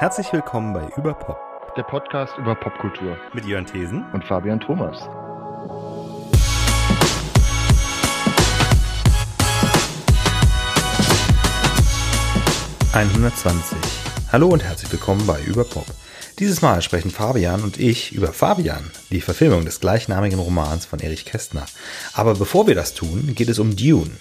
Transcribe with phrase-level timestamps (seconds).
[0.00, 1.36] Herzlich willkommen bei Überpop,
[1.76, 4.96] der Podcast über Popkultur mit Jörn Thesen und Fabian Thomas.
[12.94, 13.74] ...120.
[14.32, 15.84] Hallo und herzlich willkommen bei Überpop.
[16.38, 21.26] Dieses Mal sprechen Fabian und ich über Fabian, die Verfilmung des gleichnamigen Romans von Erich
[21.26, 21.66] Kästner.
[22.14, 24.12] Aber bevor wir das tun, geht es um Dune,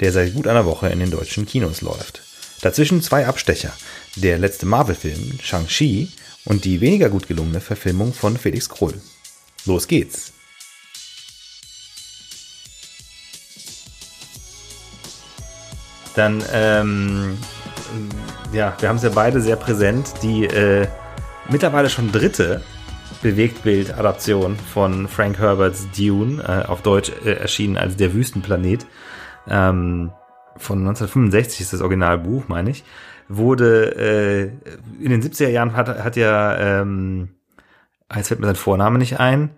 [0.00, 2.24] der seit gut einer Woche in den deutschen Kinos läuft.
[2.62, 3.72] Dazwischen zwei Abstecher.
[4.16, 6.10] Der letzte Marvel-Film, Shang-Chi,
[6.44, 8.94] und die weniger gut gelungene Verfilmung von Felix Krull.
[9.66, 10.32] Los geht's!
[16.16, 17.38] Dann, ähm,
[18.52, 20.12] ja, wir haben es ja beide sehr präsent.
[20.22, 20.88] Die äh,
[21.48, 22.62] mittlerweile schon dritte
[23.22, 28.86] Bewegtbild-Adaption von Frank Herberts Dune, äh, auf Deutsch äh, erschienen als Der Wüstenplanet.
[29.48, 30.10] Ähm,
[30.56, 32.84] von 1965 ist das Originalbuch, meine ich,
[33.28, 37.30] wurde äh, in den 70er Jahren hat, hat ja, ähm,
[38.14, 39.50] jetzt fällt mir sein Vorname nicht ein,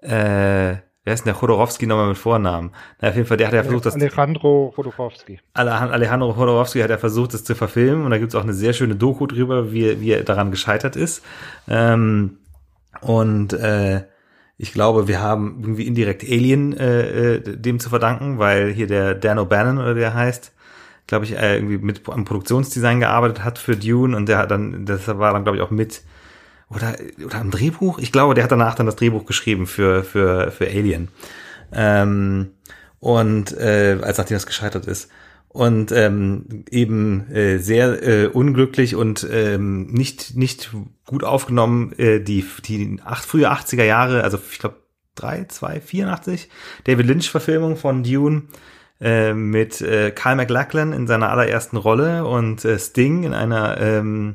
[0.00, 2.72] äh, wer ist denn der Chodorowski nochmal mit Vornamen?
[3.00, 3.94] Na, auf jeden Fall, der hat ja versucht, das.
[3.94, 5.40] Alejandro Chodorowski.
[5.54, 8.72] Alejandro Chodorowski hat ja versucht, das zu verfilmen und da gibt es auch eine sehr
[8.72, 11.24] schöne Doku drüber, wie, wie er daran gescheitert ist.
[11.68, 12.38] Ähm,
[13.00, 14.04] und äh,
[14.58, 19.14] ich glaube, wir haben irgendwie indirekt Alien äh, äh, dem zu verdanken, weil hier der
[19.14, 20.52] Dan O'Bannon oder der heißt,
[21.06, 24.86] glaube ich, äh, irgendwie mit am Produktionsdesign gearbeitet hat für Dune und der hat dann,
[24.86, 26.02] das war dann, glaube ich, auch mit
[26.70, 27.98] oder, oder am Drehbuch.
[27.98, 31.08] Ich glaube, der hat danach dann das Drehbuch geschrieben für, für, für Alien.
[31.72, 32.50] Ähm,
[32.98, 35.10] und äh, als nachdem das gescheitert ist
[35.56, 40.70] und ähm, eben äh, sehr äh, unglücklich und ähm, nicht nicht
[41.06, 44.76] gut aufgenommen äh, die die acht, frühe 80er Jahre, also ich glaube
[45.14, 46.50] 3, 2, 84,
[46.84, 48.42] David Lynch Verfilmung von Dune
[49.00, 54.34] äh, mit äh, Kyle MacLachlan in seiner allerersten Rolle und äh, Sting in einer ähm,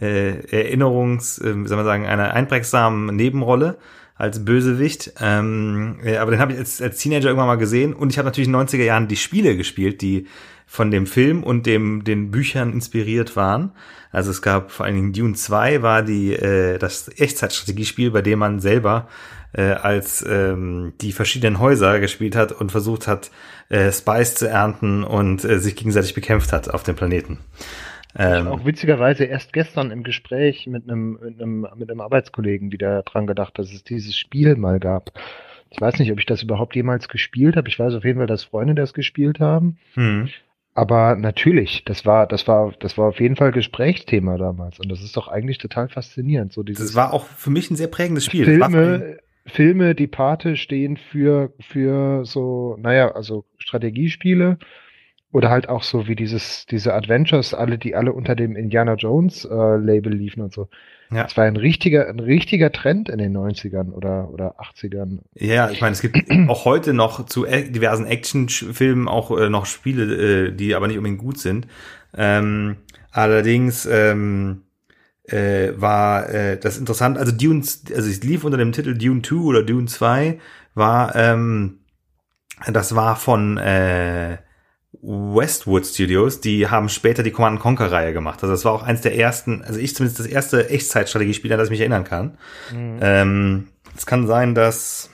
[0.00, 3.76] äh, Erinnerungs, äh, soll man sagen, einer einprägsamen Nebenrolle
[4.14, 5.12] als Bösewicht.
[5.20, 8.26] Ähm, äh, aber den habe ich als, als Teenager irgendwann mal gesehen und ich habe
[8.26, 10.26] natürlich in den 90er Jahren die Spiele gespielt, die
[10.66, 13.72] von dem Film und dem den Büchern inspiriert waren.
[14.10, 18.38] Also es gab vor allen Dingen Dune 2 war die äh, das Echtzeitstrategiespiel, bei dem
[18.38, 19.08] man selber
[19.52, 23.30] äh, als ähm, die verschiedenen Häuser gespielt hat und versucht hat,
[23.68, 27.38] äh, Spice zu ernten und äh, sich gegenseitig bekämpft hat auf dem Planeten.
[28.16, 33.02] Ähm, auch witzigerweise erst gestern im Gespräch mit einem, mit einem, mit einem Arbeitskollegen wieder
[33.02, 35.12] dran gedacht, dass es dieses Spiel mal gab.
[35.70, 37.68] Ich weiß nicht, ob ich das überhaupt jemals gespielt habe.
[37.68, 39.78] Ich weiß auf jeden Fall, dass Freunde das gespielt haben.
[39.94, 40.28] Hm.
[40.74, 44.78] Aber natürlich, das war, das war, das war auf jeden Fall Gesprächsthema damals.
[44.78, 46.52] Und das ist doch eigentlich total faszinierend.
[46.52, 48.44] So dieses das war auch für mich ein sehr prägendes Spiel.
[48.44, 54.58] Filme, Filme, die Pate stehen für, für so, naja, also Strategiespiele
[55.34, 59.44] oder halt auch so wie dieses, diese Adventures, alle, die alle unter dem Indiana Jones
[59.44, 60.68] äh, Label liefen und so.
[61.10, 61.24] Ja.
[61.24, 65.18] Das war ein richtiger, ein richtiger Trend in den 90ern oder, oder 80ern.
[65.34, 66.18] Ja, ich meine, es gibt
[66.48, 71.20] auch heute noch zu diversen Actionfilmen auch äh, noch Spiele, äh, die aber nicht unbedingt
[71.20, 71.66] gut sind.
[72.16, 72.76] Ähm,
[73.10, 74.62] allerdings ähm,
[75.24, 79.34] äh, war äh, das interessant, also Dune, also es lief unter dem Titel Dune 2
[79.34, 80.38] oder Dune 2,
[80.74, 81.80] war, ähm,
[82.72, 84.38] das war von äh,
[85.06, 88.42] Westwood Studios, die haben später die Command Conquer Reihe gemacht.
[88.42, 91.66] Also das war auch eins der ersten, also ich zumindest das erste Echtzeitstrategiespiel, an das
[91.66, 92.38] ich mich erinnern kann.
[92.72, 92.98] Mhm.
[93.02, 95.10] Ähm, es kann sein, dass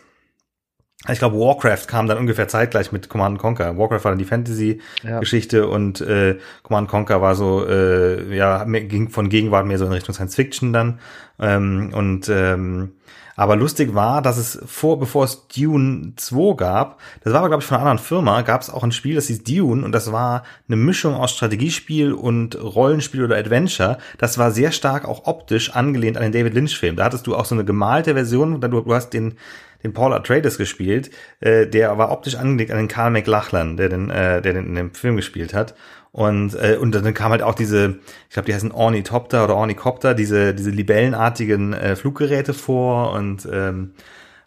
[1.08, 3.78] ich glaube, Warcraft kam dann ungefähr zeitgleich mit Command Conquer.
[3.78, 5.64] Warcraft war dann die Fantasy-Geschichte ja.
[5.64, 10.14] und äh, Command Conquer war so, äh, ja, ging von Gegenwart mehr so in Richtung
[10.14, 11.00] Science Fiction dann.
[11.38, 12.92] Ähm, und ähm,
[13.40, 17.62] aber lustig war, dass es vor, bevor es Dune 2 gab, das war aber, glaube
[17.62, 20.12] ich, von einer anderen Firma, gab es auch ein Spiel, das hieß Dune und das
[20.12, 23.96] war eine Mischung aus Strategiespiel und Rollenspiel oder Adventure.
[24.18, 26.96] Das war sehr stark auch optisch angelehnt an den David Lynch-Film.
[26.96, 29.38] Da hattest du auch so eine gemalte Version, du, hast den
[29.82, 34.10] den Paul Atreides gespielt, äh, der war optisch angelegt an den Carl McLachlan, der den,
[34.10, 35.74] äh, der den in dem Film gespielt hat.
[36.12, 37.98] Und, äh, und dann kam halt auch diese,
[38.28, 43.92] ich glaube, die heißen Ornithopter oder Ornicopter, diese, diese libellenartigen äh, Fluggeräte vor und ähm,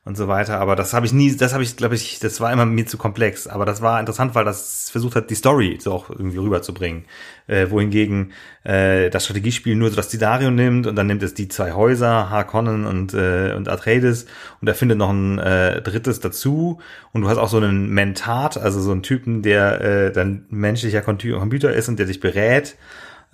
[0.05, 0.59] und so weiter.
[0.59, 2.97] Aber das habe ich nie, das habe ich, glaube ich, das war immer mir zu
[2.97, 3.47] komplex.
[3.47, 7.05] Aber das war interessant, weil das versucht hat, die Story so auch irgendwie rüberzubringen.
[7.47, 8.33] Äh, wohingegen
[8.63, 12.29] äh, das Strategiespiel nur so das Szenario nimmt und dann nimmt es die zwei Häuser,
[12.29, 14.25] Harkonnen und, äh, und Atreides
[14.61, 16.79] und er findet noch ein äh, drittes dazu.
[17.13, 21.01] Und du hast auch so einen Mentat, also so einen Typen, der äh, dann menschlicher
[21.01, 22.75] Computer ist und der dich berät.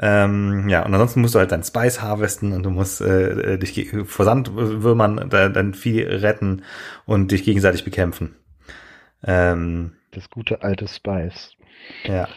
[0.01, 3.90] Ähm, ja, und ansonsten musst du halt dein Spice harvesten und du musst äh, dich
[4.06, 6.63] vor Sandwürmern dein Vieh retten
[7.06, 8.36] und dich gegenseitig bekämpfen.
[9.25, 11.56] Ähm, das gute alte Spice.
[12.06, 12.28] Ja.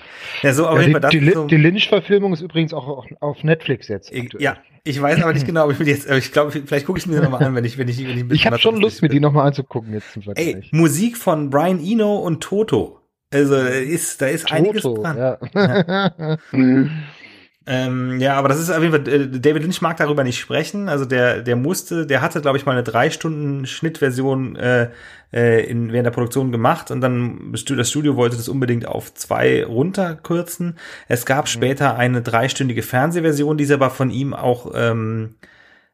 [0.43, 1.11] Ja, so auf ja, jeden Fall.
[1.11, 4.13] Die, die, so die Lynch-Verfilmung ist übrigens auch auf Netflix jetzt.
[4.13, 4.43] Aktuell.
[4.43, 7.07] Ja, Ich weiß aber nicht genau, ob ich mir jetzt, ich glaube, vielleicht gucke ich
[7.07, 9.21] mir nochmal an, wenn ich, wenn ich, wenn ich Ich habe schon Lust, mir die
[9.21, 10.47] nochmal anzugucken jetzt zum Vergleich.
[10.47, 12.99] Ey, Musik von Brian Eno und Toto.
[13.33, 15.17] Also, da ist, da ist Toto, einiges dran.
[15.17, 15.39] Ja.
[15.55, 16.39] ja.
[17.67, 20.89] Ähm, ja, aber das ist auf jeden Fall, äh, David Lynch mag darüber nicht sprechen.
[20.89, 24.91] Also der, der musste, der hatte, glaube ich, mal eine drei Stunden Schnittversion äh,
[25.33, 29.65] äh, in, während der Produktion gemacht und dann das Studio wollte das unbedingt auf zwei
[29.65, 30.77] runterkürzen.
[31.09, 31.49] Es gab mhm.
[31.49, 35.37] später eine dreistündige Fernsehversion, die ist aber von ihm auch ähm,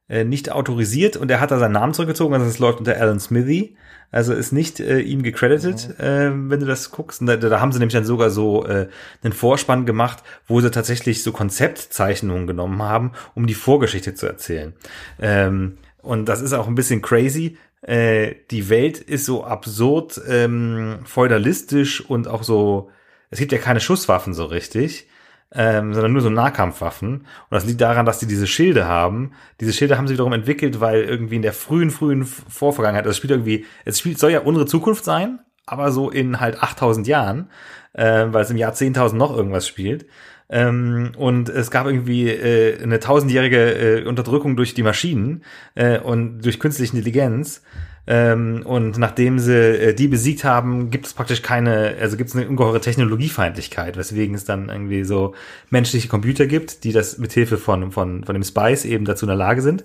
[0.08, 3.20] äh, nicht autorisiert und er hat da seinen Namen zurückgezogen, also es läuft unter Alan
[3.20, 3.76] Smithy.
[4.10, 6.04] Also ist nicht äh, ihm gecredited, mhm.
[6.04, 7.20] äh, wenn du das guckst.
[7.24, 8.88] Da, da haben sie nämlich dann sogar so äh,
[9.22, 14.72] einen Vorspann gemacht, wo sie tatsächlich so Konzeptzeichnungen genommen haben, um die Vorgeschichte zu erzählen.
[15.20, 17.58] Ähm, und das ist auch ein bisschen crazy.
[17.82, 22.90] Äh, die Welt ist so absurd ähm, feudalistisch und auch so,
[23.30, 25.06] es gibt ja keine Schusswaffen so richtig
[25.54, 27.10] ähm, sondern nur so Nahkampfwaffen.
[27.18, 29.32] Und das liegt daran, dass die diese Schilde haben.
[29.60, 33.30] Diese Schilde haben sie wiederum entwickelt, weil irgendwie in der frühen, frühen Vorvergangenheit, das spielt
[33.30, 37.50] irgendwie, es spielt, soll ja unsere Zukunft sein, aber so in halt 8000 Jahren,
[37.94, 40.06] äh, weil es im Jahr 10.000 noch irgendwas spielt.
[40.50, 46.40] Ähm, und es gab irgendwie äh, eine tausendjährige äh, Unterdrückung durch die Maschinen äh, und
[46.42, 47.62] durch künstliche Intelligenz.
[48.10, 52.36] Ähm, und nachdem sie äh, die besiegt haben, gibt es praktisch keine, also gibt es
[52.36, 55.34] eine ungeheure Technologiefeindlichkeit, weswegen es dann irgendwie so
[55.68, 59.36] menschliche Computer gibt, die das mithilfe von, von, von dem Spice eben dazu in der
[59.36, 59.84] Lage sind.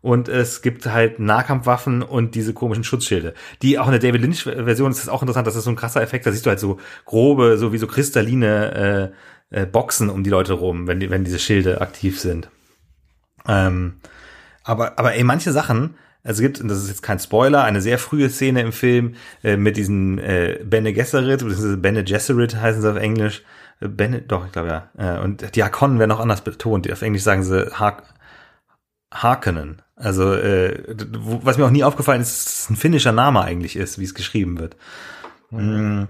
[0.00, 3.34] Und es gibt halt Nahkampfwaffen und diese komischen Schutzschilde.
[3.60, 6.00] Die auch in der David Lynch-Version ist das auch interessant, das ist so ein krasser
[6.00, 6.24] Effekt.
[6.24, 9.12] Da siehst du halt so grobe, so wie so kristalline
[9.50, 12.48] äh, äh, Boxen um die Leute rum, wenn, die, wenn diese Schilde aktiv sind.
[13.46, 13.96] Ähm,
[14.64, 15.96] aber, aber ey, manche Sachen,
[16.28, 19.56] es gibt, und das ist jetzt kein Spoiler, eine sehr frühe Szene im Film äh,
[19.56, 23.42] mit diesen äh, Bene Gesserit, beziehungsweise Bene Gesserit heißen sie auf Englisch.
[23.80, 24.90] Äh, Bene, doch, ich glaube ja.
[24.98, 26.90] Äh, und die Hakonnen werden auch anders betont.
[26.92, 28.02] Auf Englisch sagen sie Har
[29.12, 29.80] Harkonnen.
[29.96, 30.84] Also, äh,
[31.42, 34.14] was mir auch nie aufgefallen ist, dass es ein finnischer Name eigentlich ist, wie es
[34.14, 34.76] geschrieben wird.
[35.50, 36.08] Mhm.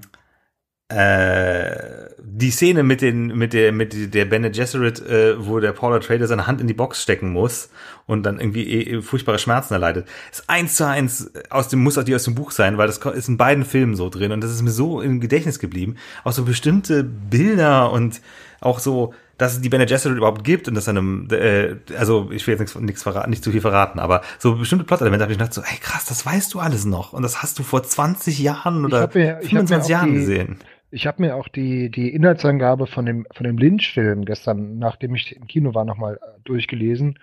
[0.89, 5.99] Äh, die Szene mit den mit der mit der Bene Gesserit, äh, wo der Paula
[5.99, 7.69] Trader seine Hand in die Box stecken muss
[8.07, 12.05] und dann irgendwie eh, furchtbare Schmerzen erleidet, ist eins zu eins aus dem muss auch
[12.05, 14.51] die aus dem Buch sein, weil das ist in beiden Filmen so drin und das
[14.51, 18.23] ist mir so im Gedächtnis geblieben, auch so bestimmte Bilder und
[18.61, 22.45] auch so dass es die Bene Gesserit überhaupt gibt und dass einem, äh, also ich
[22.47, 25.39] will jetzt nichts, nichts verraten, nicht zu viel verraten, aber so bestimmte Plot-Elemente habe ich
[25.39, 28.39] gedacht so, ey krass, das weißt du alles noch und das hast du vor 20
[28.41, 30.59] Jahren oder mir, 25 Jahren die, gesehen.
[30.91, 35.37] Ich habe mir auch die, die Inhaltsangabe von dem, von dem Lynch-Film gestern, nachdem ich
[35.37, 37.19] im Kino war, nochmal äh, durchgelesen.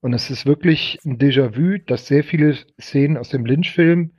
[0.00, 4.12] Und es ist wirklich ein Déjà-vu, dass sehr viele Szenen aus dem Lynch-Film,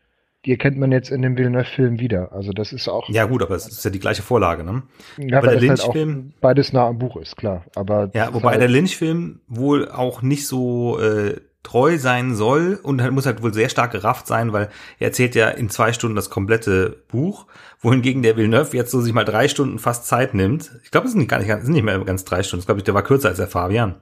[0.45, 2.31] die erkennt man jetzt in dem Villeneuve-Film wieder.
[2.31, 3.09] Also das ist auch.
[3.09, 4.83] Ja gut, aber es ist ja die gleiche Vorlage, ne?
[5.17, 7.65] Ja, weil der Lynch-Film halt beides nah am Buch ist, klar.
[7.75, 13.01] Aber ja, wobei halt der Lynch-Film wohl auch nicht so äh, treu sein soll und
[13.01, 16.15] halt muss halt wohl sehr stark gerafft sein, weil er erzählt ja in zwei Stunden
[16.15, 17.47] das komplette Buch,
[17.81, 20.71] wohingegen der Villeneuve jetzt so sich mal drei Stunden fast Zeit nimmt.
[20.83, 22.61] Ich glaube, es sind nicht gar nicht, sind nicht mehr ganz drei Stunden.
[22.61, 23.95] Ich glaube, der war kürzer als der Fabian.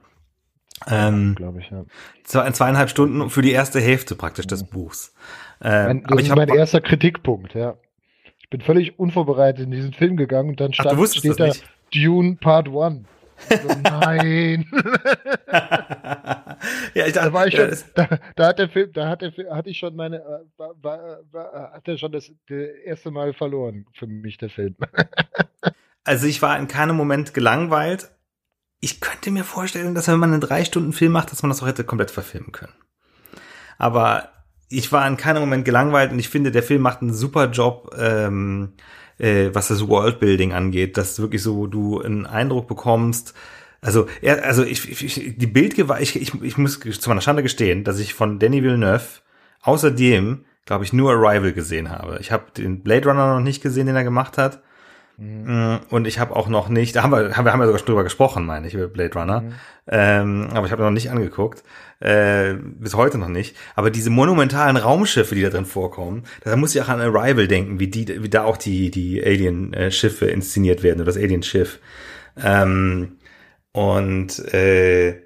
[0.85, 1.85] Ähm, glaube ich, ja.
[2.23, 5.13] Zwei, zweieinhalb Stunden für die erste Hälfte praktisch des Buchs.
[5.61, 7.75] Ähm, das aber ist mein erster Kritikpunkt, ja.
[8.39, 11.51] Ich bin völlig unvorbereitet in diesen Film gegangen und dann stand, Ach, steht da
[11.91, 13.05] Dune Part 1.
[13.49, 14.65] So, nein.
[16.93, 19.31] ja, ich dachte, da war ich schon, da, da, hat der Film, da hat der,
[19.51, 23.33] hatte ich schon meine, äh, war, war, war, hat er schon das, das erste Mal
[23.33, 24.75] verloren für mich der Film.
[26.03, 28.09] also ich war in keinem Moment gelangweilt.
[28.79, 31.61] Ich könnte mir vorstellen, dass wenn man einen drei Stunden Film macht, dass man das
[31.61, 32.73] auch hätte komplett verfilmen können.
[33.77, 34.29] Aber
[34.69, 37.95] ich war in keinem Moment gelangweilt und ich finde, der Film macht einen super Job.
[37.97, 38.73] Ähm,
[39.17, 43.33] äh, was das Worldbuilding angeht, dass wirklich so du einen Eindruck bekommst,
[43.81, 47.83] also, er, also ich, ich, die Bildgewalt, ich, ich, ich muss zu meiner Schande gestehen,
[47.83, 49.05] dass ich von Danny Villeneuve
[49.61, 52.17] außerdem, glaube ich, nur Arrival gesehen habe.
[52.19, 54.61] Ich habe den Blade Runner noch nicht gesehen, den er gemacht hat.
[55.17, 55.79] Mhm.
[55.89, 57.87] Und ich habe auch noch nicht, da haben wir, haben wir haben ja sogar schon
[57.87, 59.41] drüber gesprochen, meine ich, über Blade Runner.
[59.41, 59.53] Mhm.
[59.89, 61.63] Ähm, aber ich habe noch nicht angeguckt.
[61.99, 63.55] Äh, bis heute noch nicht.
[63.75, 67.79] Aber diese monumentalen Raumschiffe, die da drin vorkommen, da muss ich auch an Arrival denken,
[67.79, 71.79] wie die, wie da auch die, die Alien-Schiffe inszeniert werden, oder das Alien-Schiff.
[72.43, 73.17] Ähm,
[73.71, 75.21] und äh,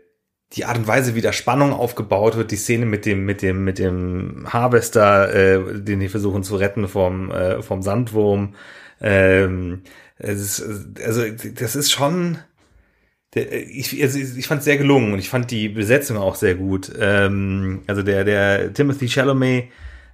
[0.53, 3.63] die Art und Weise, wie da Spannung aufgebaut wird, die Szene mit dem, mit dem,
[3.63, 8.55] mit dem Harvester, äh, den die versuchen zu retten vom, äh, vom Sandwurm,
[9.01, 9.81] ähm,
[10.17, 10.63] ist,
[11.03, 11.23] also
[11.55, 12.37] das ist schon,
[13.33, 16.91] ich, also ich fand es sehr gelungen und ich fand die Besetzung auch sehr gut.
[16.99, 19.69] Ähm, also der, der Timothy Chalamet,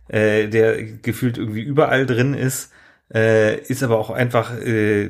[0.07, 2.71] äh, der gefühlt irgendwie überall drin ist,
[3.13, 5.09] äh, ist aber auch einfach äh,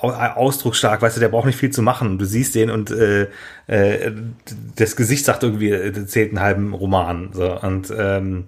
[0.00, 2.18] ausdrucksstark, weißt du, der braucht nicht viel zu machen.
[2.18, 3.26] Du siehst den und äh,
[3.66, 4.12] äh,
[4.76, 7.30] das Gesicht sagt irgendwie, äh, zählt einen halben Roman.
[7.32, 7.60] So.
[7.60, 8.44] Und ähm,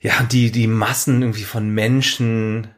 [0.00, 2.68] ja, die, die Massen irgendwie von Menschen,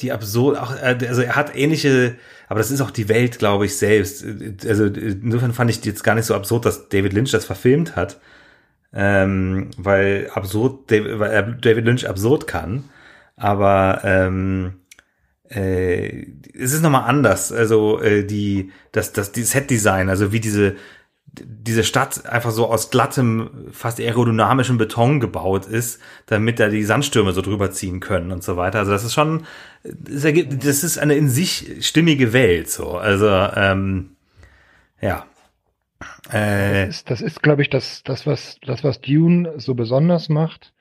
[0.00, 2.16] die absurd, auch, äh, also er hat ähnliche,
[2.48, 4.24] aber das ist auch die Welt, glaube ich, selbst.
[4.66, 8.20] Also insofern fand ich jetzt gar nicht so absurd, dass David Lynch das verfilmt hat.
[8.96, 12.84] Ähm, weil absurd, weil David Lynch absurd kann.
[13.36, 14.74] Aber ähm,
[15.48, 17.52] äh, es ist nochmal anders.
[17.52, 20.76] Also äh, die, das, das, die Set-Design, also wie diese,
[21.26, 27.32] diese Stadt einfach so aus glattem, fast aerodynamischem Beton gebaut ist, damit da die Sandstürme
[27.32, 28.78] so drüber ziehen können und so weiter.
[28.78, 29.44] Also das ist schon,
[29.82, 32.70] das, ergibt, das ist eine in sich stimmige Welt.
[32.70, 34.16] So, also ähm,
[35.00, 35.26] ja.
[36.30, 40.28] Äh, das ist, das ist glaube ich, das, das was, das was Dune so besonders
[40.28, 40.72] macht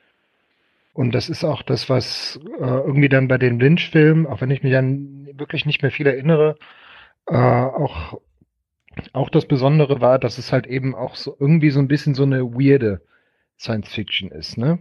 [0.94, 4.62] und das ist auch das, was äh, irgendwie dann bei den Lynch-Filmen, auch wenn ich
[4.62, 6.56] mich dann wirklich nicht mehr viel erinnere,
[7.28, 8.22] äh, auch,
[9.14, 12.24] auch das Besondere war, dass es halt eben auch so irgendwie so ein bisschen so
[12.24, 13.02] eine weirde
[13.60, 14.80] Science-Fiction ist, ne?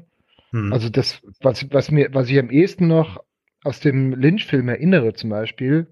[0.50, 0.73] Hm.
[0.73, 3.23] Also das, was, was mir, was ich am ehesten noch
[3.64, 5.87] aus dem Lynch-Film erinnere, zum Beispiel,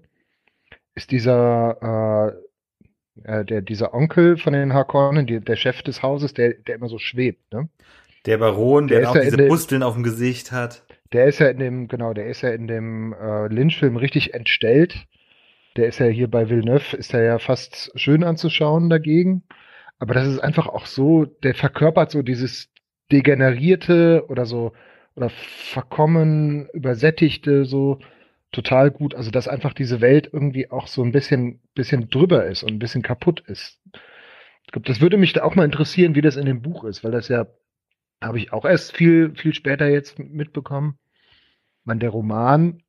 [0.93, 2.35] ist dieser,
[3.25, 6.75] äh, äh der, dieser Onkel von den Harkonnen, die, der Chef des Hauses, der, der
[6.75, 7.69] immer so schwebt, ne?
[8.25, 10.85] Der Baron, der, der auch ja diese Pusteln auf dem Gesicht hat.
[11.11, 15.07] Der ist ja in dem, genau, der ist ja in dem äh, Lynch-Film richtig entstellt.
[15.77, 19.43] Der ist ja hier bei Villeneuve, ist er ja fast schön anzuschauen dagegen.
[19.99, 22.69] Aber das ist einfach auch so, der verkörpert so dieses
[23.11, 24.73] degenerierte oder so,
[25.15, 27.99] oder verkommen, übersättigte, so
[28.51, 29.15] total gut.
[29.15, 32.79] Also, dass einfach diese Welt irgendwie auch so ein bisschen, bisschen drüber ist und ein
[32.79, 33.79] bisschen kaputt ist.
[34.63, 37.03] Ich glaube, das würde mich da auch mal interessieren, wie das in dem Buch ist,
[37.03, 37.47] weil das ja
[38.21, 40.97] habe ich auch erst viel, viel später jetzt mitbekommen.
[41.83, 42.80] Man, der Roman,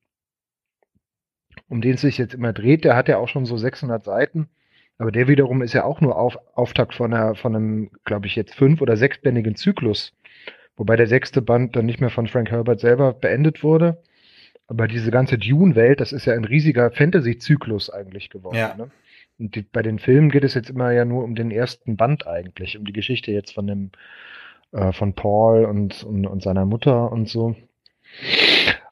[1.73, 4.50] um den es sich jetzt immer dreht, der hat ja auch schon so 600 Seiten.
[4.99, 8.37] Aber der wiederum ist ja auch nur auf, Auftakt von, einer, von einem, glaube ich,
[8.37, 10.12] jetzt fünf- oder sechsbändigen Zyklus.
[10.76, 14.02] Wobei der sechste Band dann nicht mehr von Frank Herbert selber beendet wurde.
[14.67, 18.57] Aber diese ganze Dune-Welt, das ist ja ein riesiger Fantasy-Zyklus eigentlich geworden.
[18.57, 18.75] Ja.
[18.76, 18.91] Ne?
[19.38, 22.26] Und die, bei den Filmen geht es jetzt immer ja nur um den ersten Band
[22.26, 23.93] eigentlich, um die Geschichte jetzt von dem
[24.73, 27.57] äh, von Paul und, und, und seiner Mutter und so.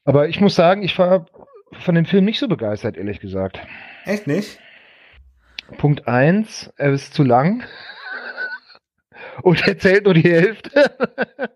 [0.05, 1.27] Aber ich muss sagen, ich war
[1.73, 3.61] von dem Film nicht so begeistert, ehrlich gesagt.
[4.05, 4.59] Echt nicht?
[5.79, 7.65] Punkt eins, er ist zu lang
[9.43, 10.97] und erzählt nur die Hälfte.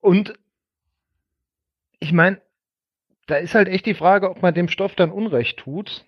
[0.00, 0.34] und
[2.00, 2.40] ich meine,
[3.26, 6.06] da ist halt echt die Frage, ob man dem Stoff dann Unrecht tut,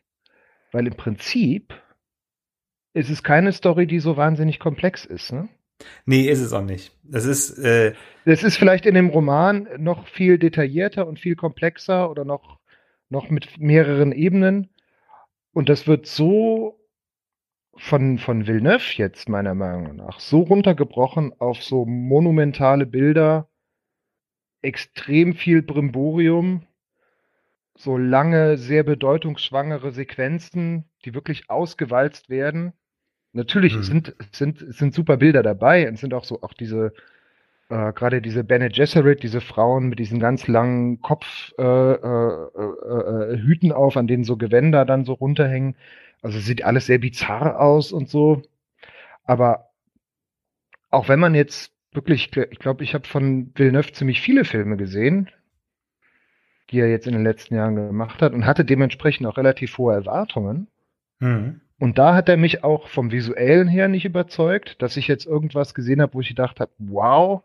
[0.72, 1.74] weil im Prinzip
[2.92, 5.32] ist es keine Story, die so wahnsinnig komplex ist.
[5.32, 5.48] Ne?
[6.06, 6.92] Nee, ist es auch nicht.
[7.02, 7.58] Das ist.
[7.58, 12.58] Äh, das ist vielleicht in dem Roman noch viel detaillierter und viel komplexer oder noch,
[13.08, 14.70] noch mit mehreren Ebenen.
[15.52, 16.80] Und das wird so
[17.76, 23.48] von, von Villeneuve jetzt meiner Meinung nach so runtergebrochen auf so monumentale Bilder,
[24.62, 26.66] extrem viel Brimborium,
[27.76, 32.72] so lange, sehr bedeutungsschwangere Sequenzen, die wirklich ausgewalzt werden
[33.36, 33.82] Natürlich mhm.
[33.82, 36.94] sind, sind, sind super Bilder dabei und sind auch so, auch diese,
[37.68, 43.68] äh, gerade diese Bene Gesserit, diese Frauen mit diesen ganz langen Kopfhüten äh, äh, äh,
[43.68, 45.76] äh auf, an denen so Gewänder dann so runterhängen.
[46.22, 48.42] Also sieht alles sehr bizarr aus und so.
[49.24, 49.70] Aber
[50.90, 55.30] auch wenn man jetzt wirklich, ich glaube, ich habe von Villeneuve ziemlich viele Filme gesehen,
[56.70, 59.94] die er jetzt in den letzten Jahren gemacht hat und hatte dementsprechend auch relativ hohe
[59.94, 60.68] Erwartungen.
[61.18, 61.60] Mhm.
[61.78, 65.74] Und da hat er mich auch vom visuellen her nicht überzeugt, dass ich jetzt irgendwas
[65.74, 67.42] gesehen habe, wo ich gedacht habe, wow,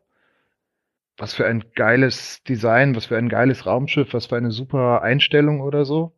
[1.17, 5.61] was für ein geiles Design, was für ein geiles Raumschiff, was für eine super Einstellung
[5.61, 6.13] oder so.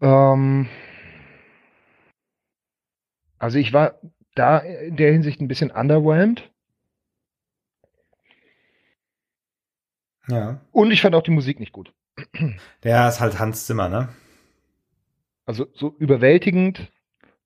[0.00, 0.68] Ähm
[3.38, 4.00] also ich war
[4.34, 6.50] da in der Hinsicht ein bisschen underwhelmed.
[10.28, 10.60] Ja.
[10.72, 11.92] Und ich fand auch die Musik nicht gut.
[12.82, 14.08] Der ist halt Hans Zimmer, ne?
[15.46, 16.92] Also so überwältigend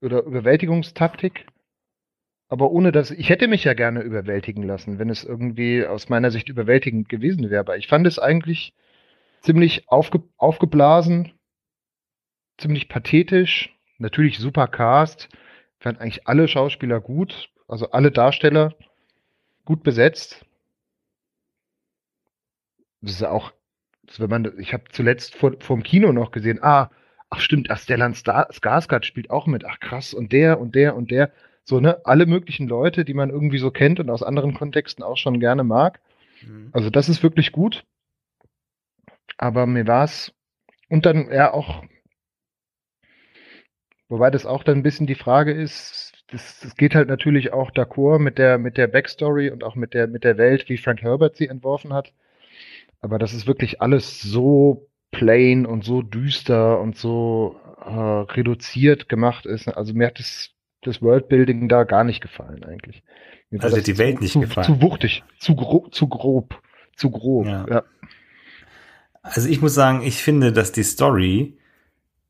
[0.01, 1.45] oder Überwältigungstaktik.
[2.53, 6.29] Aber ohne dass, ich hätte mich ja gerne überwältigen lassen, wenn es irgendwie aus meiner
[6.29, 7.61] Sicht überwältigend gewesen wäre.
[7.61, 8.75] Aber ich fand es eigentlich
[9.41, 11.31] ziemlich aufge, aufgeblasen,
[12.59, 15.29] ziemlich pathetisch, natürlich super Cast.
[15.79, 18.75] Ich fand eigentlich alle Schauspieler gut, also alle Darsteller
[19.65, 20.45] gut besetzt.
[23.01, 23.51] Das ist auch,
[24.17, 26.91] wenn man, ich habe zuletzt vor, dem Kino noch gesehen, ah,
[27.31, 31.09] ach stimmt, ach, Stellan Skarsgård spielt auch mit, ach krass, und der und der und
[31.09, 31.31] der.
[31.65, 35.17] So, ne, alle möglichen Leute, die man irgendwie so kennt und aus anderen Kontexten auch
[35.17, 36.01] schon gerne mag.
[36.41, 36.69] Mhm.
[36.73, 37.85] Also das ist wirklich gut.
[39.37, 40.33] Aber mir war es
[40.89, 41.83] und dann ja auch,
[44.09, 47.71] wobei das auch dann ein bisschen die Frage ist, das, das geht halt natürlich auch
[47.71, 51.01] d'accord mit der, mit der Backstory und auch mit der, mit der Welt, wie Frank
[51.01, 52.13] Herbert sie entworfen hat.
[53.01, 57.89] Aber das ist wirklich alles so plain und so düster und so äh,
[58.33, 59.67] reduziert gemacht ist.
[59.67, 60.52] Also mir hat das,
[60.83, 63.03] das Worldbuilding da gar nicht gefallen eigentlich.
[63.49, 64.67] Mir also die Welt zu, nicht zu, gefallen.
[64.67, 66.61] Zu wuchtig, zu, gro zu grob,
[66.95, 67.45] zu grob.
[67.45, 67.65] Ja.
[67.69, 67.83] ja.
[69.21, 71.57] Also ich muss sagen, ich finde, dass die Story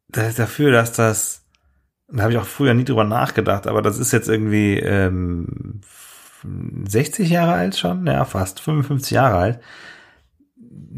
[0.10, 1.46] das dafür, dass das,
[2.08, 5.82] da habe ich auch früher nie drüber nachgedacht, aber das ist jetzt irgendwie ähm,
[6.88, 9.60] 60 Jahre alt schon, ja fast 55 Jahre alt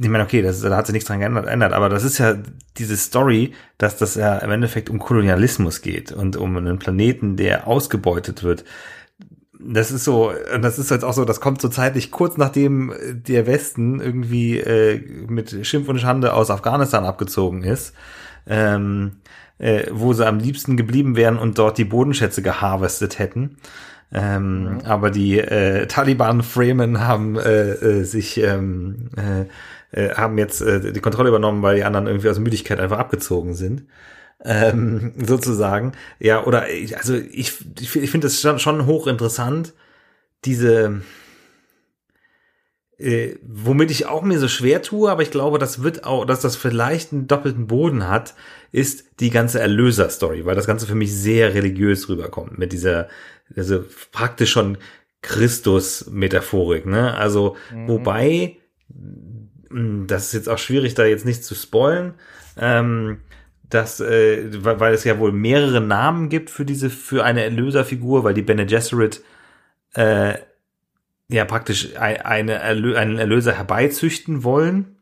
[0.01, 2.35] ich meine, okay, das, da hat sich nichts dran geändert, aber das ist ja
[2.77, 7.67] diese Story, dass das ja im Endeffekt um Kolonialismus geht und um einen Planeten, der
[7.67, 8.65] ausgebeutet wird.
[9.59, 13.47] Das ist so, das ist jetzt auch so, das kommt so zeitlich kurz nachdem der
[13.47, 17.93] Westen irgendwie äh, mit Schimpf und Schande aus Afghanistan abgezogen ist,
[18.47, 19.13] ähm,
[19.57, 23.57] äh, wo sie am liebsten geblieben wären und dort die Bodenschätze geharvestet hätten.
[24.17, 24.81] Ähm, mhm.
[24.85, 29.45] Aber die äh, Taliban-Fremen haben äh, äh, sich ähm, äh,
[29.91, 33.55] äh, haben jetzt äh, die Kontrolle übernommen, weil die anderen irgendwie aus Müdigkeit einfach abgezogen
[33.55, 33.83] sind.
[34.43, 35.91] Ähm, sozusagen.
[36.19, 39.73] Ja, oder ich, also ich, ich, ich finde das schon, schon hochinteressant,
[40.45, 41.01] diese
[42.97, 46.39] äh, womit ich auch mir so schwer tue, aber ich glaube, das wird auch, dass
[46.39, 48.35] das vielleicht einen doppelten Boden hat,
[48.71, 53.09] ist die ganze Erlöser-Story, weil das Ganze für mich sehr religiös rüberkommt, mit dieser,
[53.55, 54.77] also praktisch schon
[55.21, 57.15] Christus-Metaphorik, ne?
[57.15, 57.87] Also, mhm.
[57.87, 58.57] wobei
[59.69, 62.13] hm, das ist jetzt auch schwierig, da jetzt nicht zu spoilen,
[62.57, 63.19] ähm,
[63.69, 68.23] dass, äh, weil, weil es ja wohl mehrere Namen gibt für diese, für eine Erlöserfigur,
[68.23, 69.23] weil die Bene Gesserit
[69.93, 70.35] äh,
[71.27, 74.95] ja praktisch eine Erlö einen Erlöser herbeizüchten wollen.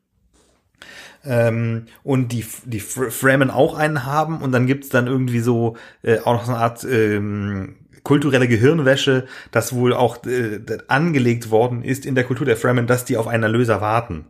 [1.25, 6.19] Ähm, und die, die Fremen auch einen haben und dann gibt's dann irgendwie so äh,
[6.19, 12.05] auch noch so eine Art ähm, kulturelle Gehirnwäsche, das wohl auch äh, angelegt worden ist
[12.05, 14.25] in der Kultur der Fremen, dass die auf einen Erlöser warten.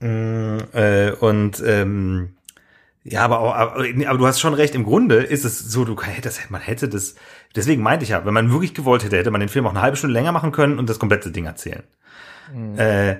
[0.00, 2.36] Mm, äh, und ähm,
[3.04, 4.74] ja, aber, aber, aber du hast schon recht.
[4.74, 7.16] Im Grunde ist es so, du hättest, man hätte das.
[7.54, 9.82] Deswegen meinte ich ja, wenn man wirklich gewollt hätte, hätte man den Film auch eine
[9.82, 11.82] halbe Stunde länger machen können und das komplette Ding erzählen.
[12.52, 12.78] Mhm.
[12.78, 13.16] Äh,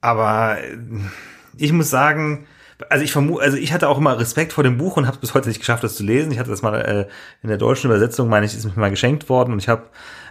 [0.00, 0.58] aber
[1.56, 2.46] ich muss sagen,
[2.88, 5.20] also ich vermute, also ich hatte auch immer Respekt vor dem Buch und habe es
[5.20, 6.32] bis heute nicht geschafft, das zu lesen.
[6.32, 7.08] Ich hatte das mal äh,
[7.42, 9.84] in der deutschen Übersetzung, meine ich, ist mir mal geschenkt worden und ich habe,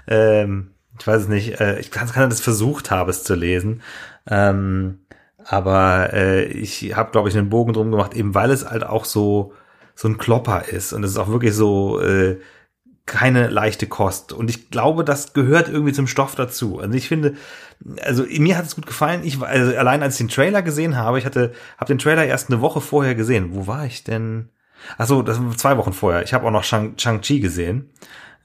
[0.08, 3.82] ähm, ich weiß es nicht, äh, ich kann, kann das versucht habe, es zu lesen.
[4.28, 5.00] Ähm,
[5.44, 9.06] aber äh, ich habe, glaube ich, einen Bogen drum gemacht, eben weil es halt auch
[9.06, 9.54] so
[9.96, 12.40] so ein Klopper ist und es ist auch wirklich so äh,
[13.12, 14.32] keine leichte Kost.
[14.32, 16.80] Und ich glaube, das gehört irgendwie zum Stoff dazu.
[16.80, 17.34] Also ich finde,
[18.02, 19.22] also mir hat es gut gefallen.
[19.26, 22.50] Ich also allein als ich den Trailer gesehen habe, ich hatte, habe den Trailer erst
[22.50, 23.50] eine Woche vorher gesehen.
[23.52, 24.48] Wo war ich denn?
[24.98, 26.24] Ach so, das war zwei Wochen vorher.
[26.24, 27.90] Ich habe auch noch Shang-Chi gesehen,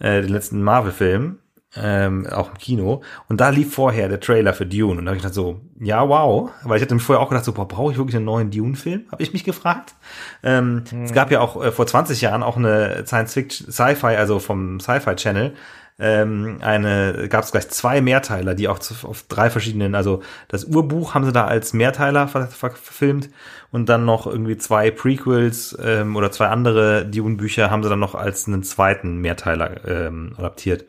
[0.01, 1.39] äh, den letzten Marvel-Film
[1.81, 3.03] ähm, auch im Kino.
[3.29, 4.99] Und da lief vorher der Trailer für Dune.
[4.99, 6.51] Und da habe ich gedacht so, ja, wow.
[6.63, 9.07] Weil ich hatte mir vorher auch gedacht, so, boah, brauche ich wirklich einen neuen Dune-Film?
[9.11, 9.95] Habe ich mich gefragt.
[10.43, 11.05] Ähm, mhm.
[11.05, 15.55] Es gab ja auch äh, vor 20 Jahren auch eine Science-Fiction, Sci-Fi, also vom Sci-Fi-Channel,
[15.99, 20.65] ähm, eine, gab es gleich zwei Mehrteiler, die auch zu, auf drei verschiedenen, also das
[20.65, 23.31] Urbuch haben sie da als Mehrteiler ver, ver, verfilmt
[23.71, 28.15] und dann noch irgendwie zwei Prequels ähm, oder zwei andere Dune-Bücher haben sie dann noch
[28.15, 30.85] als einen zweiten Mehrteiler ähm, adaptiert.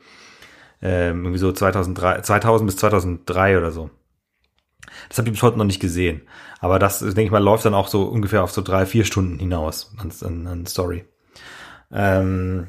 [0.81, 3.89] Ähm, irgendwie so 2003, 2000 bis 2003 oder so.
[5.09, 6.21] Das habe ich bis heute noch nicht gesehen.
[6.59, 9.39] Aber das, denke ich mal, läuft dann auch so ungefähr auf so drei, vier Stunden
[9.39, 11.05] hinaus an, an, an Story.
[11.91, 12.67] Ähm,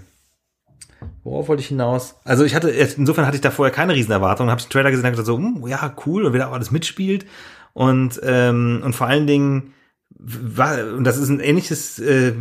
[1.24, 2.16] worauf wollte ich hinaus?
[2.24, 5.12] Also ich hatte, insofern hatte ich da vorher keine Riesenerwartungen, habe den Trailer gesehen und
[5.12, 7.26] gesagt so, hm, ja, cool, und wieder alles mitspielt.
[7.72, 9.74] Und, ähm, und vor allen Dingen,
[10.10, 12.32] war, und das ist ein ähnliches äh,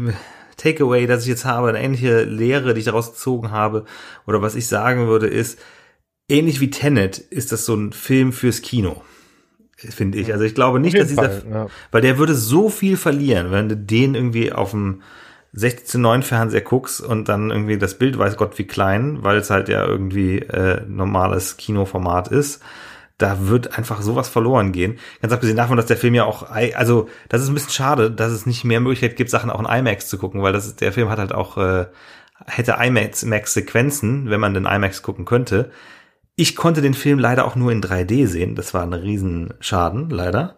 [0.58, 3.86] Takeaway, das ich jetzt habe, eine ähnliche Lehre, die ich daraus gezogen habe,
[4.26, 5.60] oder was ich sagen würde, ist,
[6.28, 9.02] ähnlich wie Tenet ist das so ein Film fürs Kino.
[9.78, 10.34] Finde ich.
[10.34, 11.68] Also ich glaube nicht, dass dieser, Fall, ja.
[11.92, 15.04] weil der würde so viel verlieren, wenn du den irgendwie auf dem
[15.54, 19.52] 16 9 Fernseher guckst und dann irgendwie das Bild weiß Gott wie klein, weil es
[19.52, 22.62] halt ja irgendwie äh, normales Kinoformat ist
[23.18, 25.00] da wird einfach sowas verloren gehen.
[25.22, 28.32] Ganz abgesehen davon, dass der Film ja auch, also das ist ein bisschen schade, dass
[28.32, 30.94] es nicht mehr Möglichkeit gibt, Sachen auch in IMAX zu gucken, weil das ist, der
[30.94, 31.88] Film hat halt auch, äh,
[32.46, 35.72] hätte IMAX-Sequenzen, wenn man den IMAX gucken könnte.
[36.36, 38.54] Ich konnte den Film leider auch nur in 3D sehen.
[38.54, 40.58] Das war ein Riesenschaden, leider.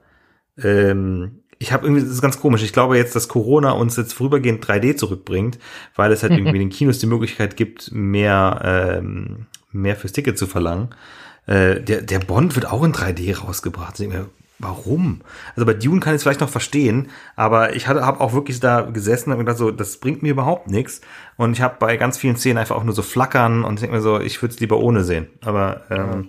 [0.62, 2.64] Ähm, ich habe irgendwie, das ist ganz komisch.
[2.64, 5.60] Ich glaube jetzt, dass Corona uns jetzt vorübergehend 3D zurückbringt,
[5.96, 10.48] weil es halt irgendwie den Kinos die Möglichkeit gibt, mehr, ähm, mehr fürs Ticket zu
[10.48, 10.90] verlangen.
[11.50, 14.00] Äh, der, der Bond wird auch in 3D rausgebracht.
[14.60, 15.22] warum?
[15.56, 18.82] Also bei Dune kann ich es vielleicht noch verstehen, aber ich habe auch wirklich da
[18.82, 21.02] gesessen und gedacht so, das bringt mir überhaupt nichts.
[21.38, 24.02] Und ich habe bei ganz vielen Szenen einfach auch nur so flackern und denke mir
[24.02, 25.28] so, ich würde es lieber ohne sehen.
[25.42, 26.28] Aber ähm,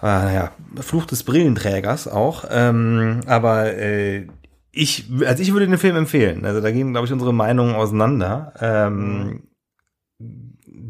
[0.00, 2.44] äh, ja, Fluch des Brillenträgers auch.
[2.50, 4.28] Ähm, aber äh,
[4.70, 6.44] ich, also ich würde den Film empfehlen.
[6.44, 8.52] Also da gehen, glaube ich, unsere Meinungen auseinander.
[8.60, 9.42] Ähm,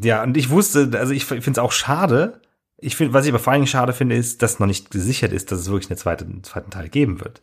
[0.04, 2.40] ja, und ich wusste, also ich finde es auch schade.
[2.78, 5.50] Ich finde, was ich aber vor allem schade finde, ist, dass noch nicht gesichert ist,
[5.50, 7.40] dass es wirklich einen zweiten Teil geben wird.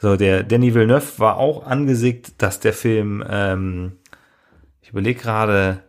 [0.00, 3.98] So, der Danny Villeneuve war auch angesagt, dass der Film, ähm,
[4.82, 5.82] ich überlege gerade,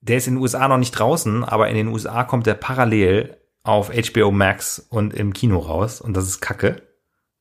[0.00, 3.36] der ist in den USA noch nicht draußen, aber in den USA kommt der parallel
[3.64, 6.82] auf HBO Max und im Kino raus und das ist Kacke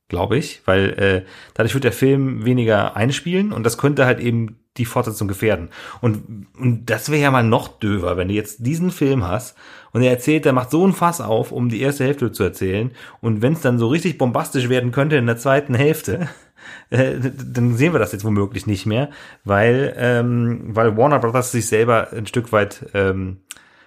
[0.08, 4.60] glaube ich, weil äh, dadurch wird der Film weniger einspielen und das könnte halt eben
[4.78, 5.70] die Fortsetzung gefährden.
[6.02, 9.56] Und, und das wäre ja mal noch döver, wenn du jetzt diesen Film hast
[9.92, 12.92] und er erzählt, der macht so ein Fass auf, um die erste Hälfte zu erzählen.
[13.22, 16.28] Und wenn es dann so richtig bombastisch werden könnte in der zweiten Hälfte,
[16.90, 19.10] äh, dann sehen wir das jetzt womöglich nicht mehr,
[19.44, 23.38] weil, ähm, weil Warner Brothers sich selber ein Stück weit ähm,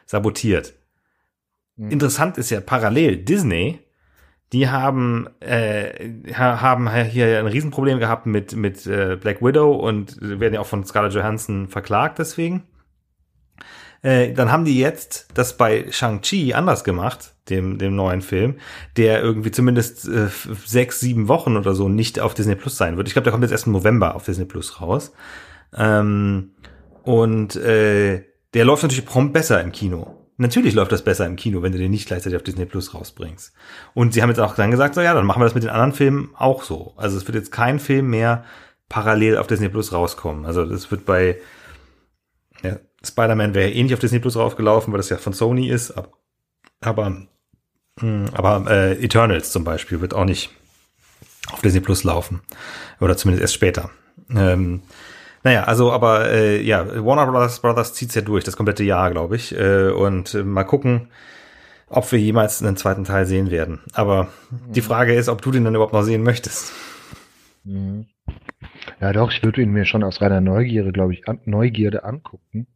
[0.06, 0.74] sabotiert.
[1.76, 1.90] Mhm.
[1.90, 3.80] Interessant ist ja parallel Disney
[4.52, 10.54] die haben äh, haben hier ein Riesenproblem gehabt mit mit äh, Black Widow und werden
[10.54, 12.64] ja auch von Scarlett Johansson verklagt deswegen.
[14.02, 18.56] Äh, dann haben die jetzt das bei Shang-Chi anders gemacht, dem, dem neuen Film,
[18.96, 20.28] der irgendwie zumindest äh,
[20.64, 23.08] sechs, sieben Wochen oder so nicht auf Disney Plus sein wird.
[23.08, 25.12] Ich glaube, der kommt jetzt erst im November auf Disney Plus raus.
[25.76, 26.52] Ähm,
[27.02, 30.17] und äh, der läuft natürlich prompt besser im Kino.
[30.40, 33.52] Natürlich läuft das besser im Kino, wenn du den nicht gleichzeitig auf Disney Plus rausbringst.
[33.92, 35.70] Und sie haben jetzt auch dann gesagt, so ja, dann machen wir das mit den
[35.70, 36.94] anderen Filmen auch so.
[36.96, 38.44] Also es wird jetzt kein Film mehr
[38.88, 40.46] parallel auf Disney Plus rauskommen.
[40.46, 41.38] Also das wird bei
[42.62, 45.90] ja, Spider-Man wäre eh nicht auf Disney Plus raufgelaufen, weil das ja von Sony ist,
[45.90, 46.10] aber
[46.80, 47.26] aber,
[47.98, 50.50] hm, aber äh, Eternals zum Beispiel wird auch nicht
[51.50, 52.40] auf Disney Plus laufen.
[53.00, 53.90] Oder zumindest erst später.
[54.30, 54.82] Ähm,
[55.44, 59.36] naja, also aber äh, ja, Warner Brothers, Brothers zieht's ja durch, das komplette Jahr, glaube
[59.36, 59.56] ich.
[59.56, 61.08] Äh, und äh, mal gucken,
[61.88, 63.80] ob wir jemals einen zweiten Teil sehen werden.
[63.92, 64.72] Aber mhm.
[64.72, 66.72] die Frage ist, ob du den dann überhaupt noch sehen möchtest.
[67.64, 68.06] Mhm.
[69.00, 72.66] Ja, doch, ich würde ihn mir schon aus reiner Neugierde, glaube ich, an, Neugierde angucken.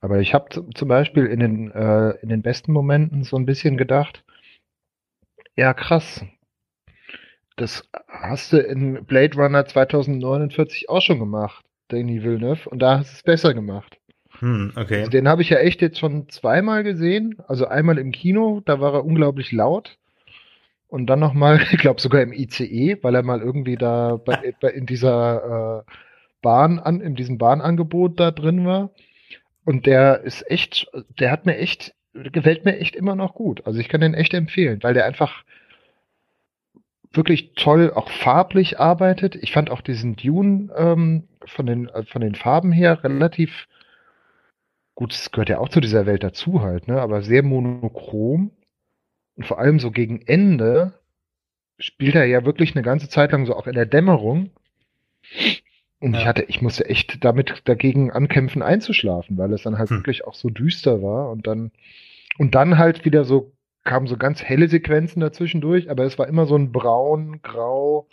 [0.00, 3.76] Aber ich habe zum Beispiel in den, äh, in den besten Momenten so ein bisschen
[3.76, 4.24] gedacht,
[5.56, 6.24] ja krass,
[7.60, 13.10] das hast du in Blade Runner 2049 auch schon gemacht, Danny Villeneuve, und da hast
[13.10, 13.98] du es besser gemacht.
[14.40, 15.00] Hm, okay.
[15.00, 17.36] Also den habe ich ja echt jetzt schon zweimal gesehen.
[17.48, 19.98] Also einmal im Kino, da war er unglaublich laut.
[20.86, 24.70] Und dann nochmal, ich glaube sogar im ICE, weil er mal irgendwie da bei, bei
[24.70, 25.92] in dieser äh,
[26.40, 28.90] Bahn an, in diesem Bahnangebot da drin war.
[29.64, 33.66] Und der ist echt, der hat mir echt, gefällt mir echt immer noch gut.
[33.66, 35.42] Also ich kann den echt empfehlen, weil der einfach
[37.12, 39.36] wirklich toll auch farblich arbeitet.
[39.36, 43.66] Ich fand auch diesen Dune ähm, von, den, äh, von den Farben her relativ
[44.94, 47.00] gut, es gehört ja auch zu dieser Welt dazu halt, ne?
[47.00, 48.50] aber sehr monochrom.
[49.36, 50.92] Und vor allem so gegen Ende
[51.78, 54.50] spielt er ja wirklich eine ganze Zeit lang so auch in der Dämmerung.
[56.00, 56.20] Und ja.
[56.20, 59.98] ich hatte, ich musste echt damit dagegen ankämpfen, einzuschlafen, weil es dann halt hm.
[59.98, 61.70] wirklich auch so düster war und dann,
[62.36, 63.52] und dann halt wieder so
[63.88, 68.06] kamen so ganz helle Sequenzen dazwischen durch, aber es war immer so ein braun, grau.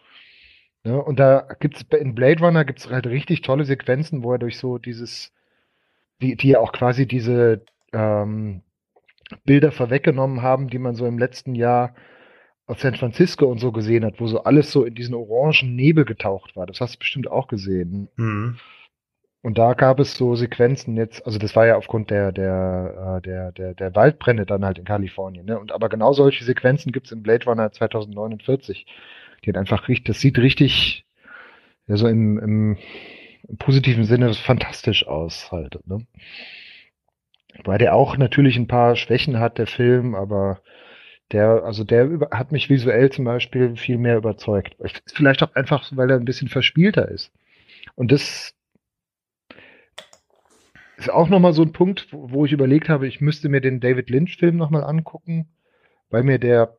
[0.86, 1.04] Ne?
[1.04, 4.40] Und da gibt es in Blade Runner gibt es halt richtig tolle Sequenzen, wo er
[4.40, 5.34] durch so dieses,
[6.22, 8.62] die, die ja auch quasi diese ähm,
[9.44, 11.94] Bilder vorweggenommen haben, die man so im letzten Jahr
[12.68, 16.06] auf San Francisco und so gesehen hat, wo so alles so in diesen orangen Nebel
[16.06, 16.66] getaucht war.
[16.66, 18.08] Das hast du bestimmt auch gesehen.
[18.16, 18.58] Mhm.
[19.46, 23.22] Und da gab es so Sequenzen jetzt, also das war ja aufgrund der, der, äh,
[23.22, 25.60] der, der, der Waldbrände dann halt in Kalifornien, ne?
[25.60, 28.88] Und aber genau solche Sequenzen gibt's im Blade Runner 2049.
[29.44, 31.06] Die hat einfach richtig, das sieht richtig,
[31.86, 32.78] ja, so im, im,
[33.48, 36.08] im positiven Sinne fantastisch aus halt, ne?
[37.64, 40.60] Weil der auch natürlich ein paar Schwächen hat, der Film, aber
[41.32, 44.76] der, also der hat mich visuell zum Beispiel viel mehr überzeugt.
[45.14, 47.32] Vielleicht auch einfach, weil er ein bisschen verspielter ist.
[47.94, 48.55] Und das,
[50.98, 54.10] ist auch nochmal so ein Punkt, wo ich überlegt habe, ich müsste mir den David
[54.10, 55.50] Lynch-Film nochmal angucken,
[56.10, 56.78] weil mir der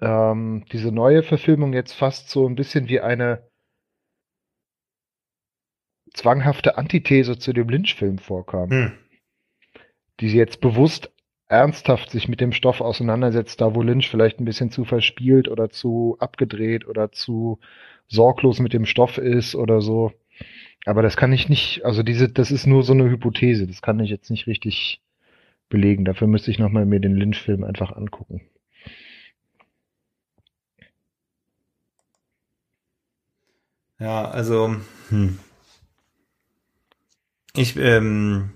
[0.00, 3.48] ähm, diese neue Verfilmung jetzt fast so ein bisschen wie eine
[6.12, 8.70] zwanghafte Antithese zu dem Lynch-Film vorkam.
[8.70, 8.92] Hm.
[10.20, 11.12] Die jetzt bewusst
[11.48, 15.70] ernsthaft sich mit dem Stoff auseinandersetzt, da wo Lynch vielleicht ein bisschen zu verspielt oder
[15.70, 17.58] zu abgedreht oder zu
[18.06, 20.12] sorglos mit dem Stoff ist oder so.
[20.86, 24.00] Aber das kann ich nicht, also diese, das ist nur so eine Hypothese, das kann
[24.00, 25.02] ich jetzt nicht richtig
[25.68, 26.04] belegen.
[26.04, 28.42] Dafür müsste ich nochmal mir den Lynch-Film einfach angucken.
[33.98, 34.76] Ja, also
[35.08, 35.38] hm.
[37.54, 38.50] ich, ähm,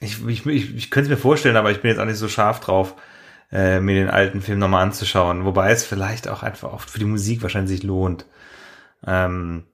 [0.00, 2.28] ich, ich, ich, ich könnte es mir vorstellen, aber ich bin jetzt auch nicht so
[2.28, 2.94] scharf drauf,
[3.52, 5.44] äh, mir den alten Film nochmal anzuschauen.
[5.44, 8.26] Wobei es vielleicht auch einfach oft für die Musik wahrscheinlich sich lohnt.
[9.06, 9.66] Ähm,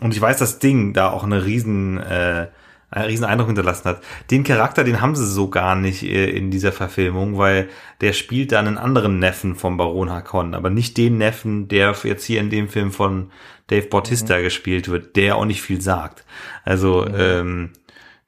[0.00, 2.48] und ich weiß, das Ding da auch eine riesen, äh,
[2.90, 4.02] einen riesen Eindruck hinterlassen hat.
[4.30, 7.68] Den Charakter, den haben sie so gar nicht äh, in dieser Verfilmung, weil
[8.00, 12.24] der spielt dann einen anderen Neffen vom Baron Hakon, aber nicht den Neffen, der jetzt
[12.24, 13.30] hier in dem Film von
[13.66, 14.42] Dave Bautista mhm.
[14.42, 16.24] gespielt wird, der auch nicht viel sagt.
[16.64, 17.14] Also mhm.
[17.18, 17.70] ähm,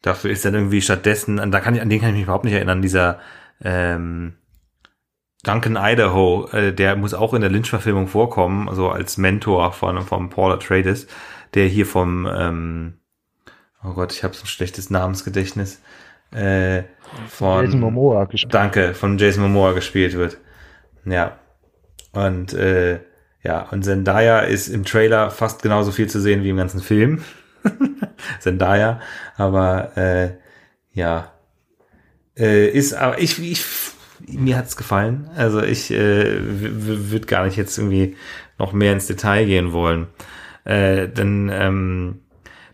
[0.02, 2.54] dafür ist dann irgendwie stattdessen, da kann ich, an den kann ich mich überhaupt nicht
[2.54, 3.20] erinnern, dieser
[3.62, 4.34] ähm,
[5.42, 10.28] Duncan Idaho, äh, der muss auch in der Lynch-Verfilmung vorkommen, also als Mentor von vom
[10.28, 11.06] Paul Atreides,
[11.54, 12.94] der hier vom ähm,
[13.84, 15.80] oh Gott, ich habe so ein schlechtes Namensgedächtnis,
[16.32, 16.82] äh,
[17.28, 18.54] von Jason Momoa gespielt.
[18.54, 20.38] Danke, von Jason Momoa gespielt wird.
[21.04, 21.38] Ja.
[22.12, 23.00] Und äh,
[23.42, 27.24] ja, und Zendaya ist im Trailer fast genauso viel zu sehen wie im ganzen Film.
[28.40, 29.00] Zendaya,
[29.36, 30.30] aber äh,
[30.92, 31.32] ja,
[32.36, 33.64] äh, ist aber ich ich
[34.26, 35.30] mir hat's gefallen.
[35.36, 38.16] Also ich äh, würde gar nicht jetzt irgendwie
[38.58, 40.08] noch mehr ins Detail gehen wollen.
[40.70, 42.20] Äh, denn ähm,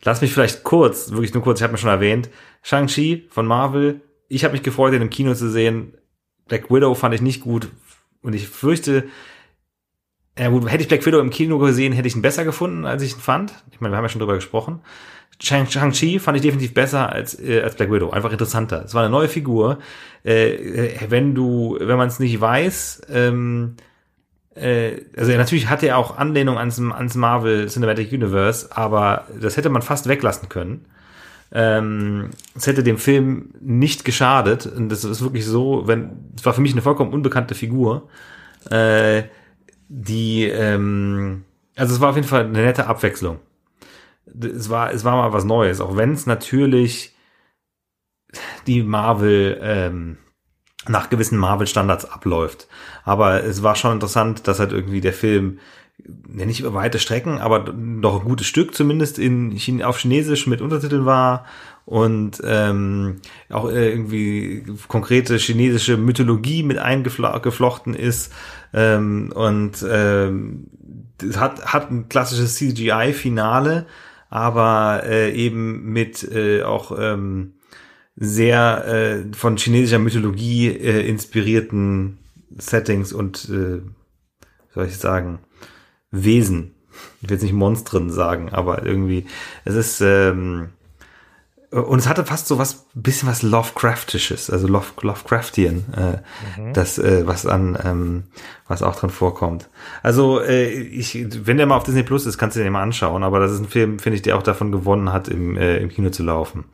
[0.03, 2.29] lass mich vielleicht kurz, wirklich nur kurz, ich habe mir schon erwähnt,
[2.63, 5.97] Shang-Chi von Marvel, ich habe mich gefreut, den im Kino zu sehen.
[6.47, 7.71] Black Widow fand ich nicht gut
[8.21, 9.05] und ich fürchte,
[10.39, 13.01] ja gut, hätte ich Black Widow im Kino gesehen, hätte ich ihn besser gefunden, als
[13.01, 13.55] ich ihn fand.
[13.71, 14.83] Ich meine, wir haben ja schon drüber gesprochen.
[15.41, 18.85] Shang-Chi fand ich definitiv besser als, äh, als Black Widow, einfach interessanter.
[18.85, 19.79] Es war eine neue Figur.
[20.23, 23.83] Äh, äh wenn du, wenn man es nicht weiß, ähm, äh,
[24.57, 29.69] also ja, natürlich hat er auch Anlehnung ans, ans Marvel Cinematic Universe, aber das hätte
[29.69, 30.87] man fast weglassen können.
[31.53, 34.67] Ähm, es hätte dem Film nicht geschadet.
[34.67, 38.09] Und das ist wirklich so, wenn, es war für mich eine vollkommen unbekannte Figur,
[38.71, 39.25] äh,
[39.89, 41.45] die, ähm,
[41.77, 43.39] also es war auf jeden Fall eine nette Abwechslung.
[44.41, 47.15] Es war, es war mal was Neues, auch wenn es natürlich
[48.67, 50.19] die Marvel, ähm,
[50.89, 52.69] nach gewissen Marvel-Standards abläuft.
[53.05, 55.59] Aber es war schon interessant, dass halt irgendwie der Film
[56.35, 60.47] ja, nicht über weite Strecken, aber doch ein gutes Stück zumindest in Chine auf Chinesisch
[60.47, 61.47] mit Untertiteln war
[61.85, 63.17] und ähm,
[63.49, 68.33] auch irgendwie konkrete chinesische Mythologie mit eingeflochten ist
[68.75, 70.67] ähm, und ähm,
[71.37, 73.87] hat hat ein klassisches CGI-Finale,
[74.29, 77.55] aber äh, eben mit äh, auch ähm,
[78.17, 82.19] sehr äh, von chinesischer Mythologie äh, inspirierten
[82.57, 83.83] Settings und äh,
[84.75, 85.39] soll ich sagen
[86.11, 86.75] Wesen.
[87.21, 89.27] Ich will jetzt nicht Monstren sagen, aber irgendwie
[89.65, 90.71] es ist ähm,
[91.71, 96.73] und es hatte fast so was bisschen was Lovecraftisches, also Love, Lovecraftian, äh, mhm.
[96.73, 98.23] das äh, was an ähm,
[98.67, 99.69] was auch drin vorkommt.
[100.03, 103.25] Also äh, ich, wenn der mal auf Disney Plus ist, kannst du den mal anschauen.
[103.25, 105.91] Aber das ist ein Film, finde ich, der auch davon gewonnen hat, im äh, im
[105.91, 106.65] Kino zu laufen.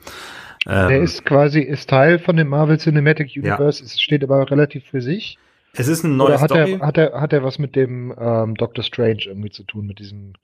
[0.67, 3.87] Ähm, der ist quasi, ist Teil von dem Marvel Cinematic Universe, ja.
[3.87, 5.39] es steht aber relativ für sich.
[5.75, 6.75] Es ist ein neues hat Story.
[6.75, 9.99] Er, hat, er, hat er was mit dem ähm, Doctor Strange irgendwie zu tun, mit
[9.99, 10.35] diesem,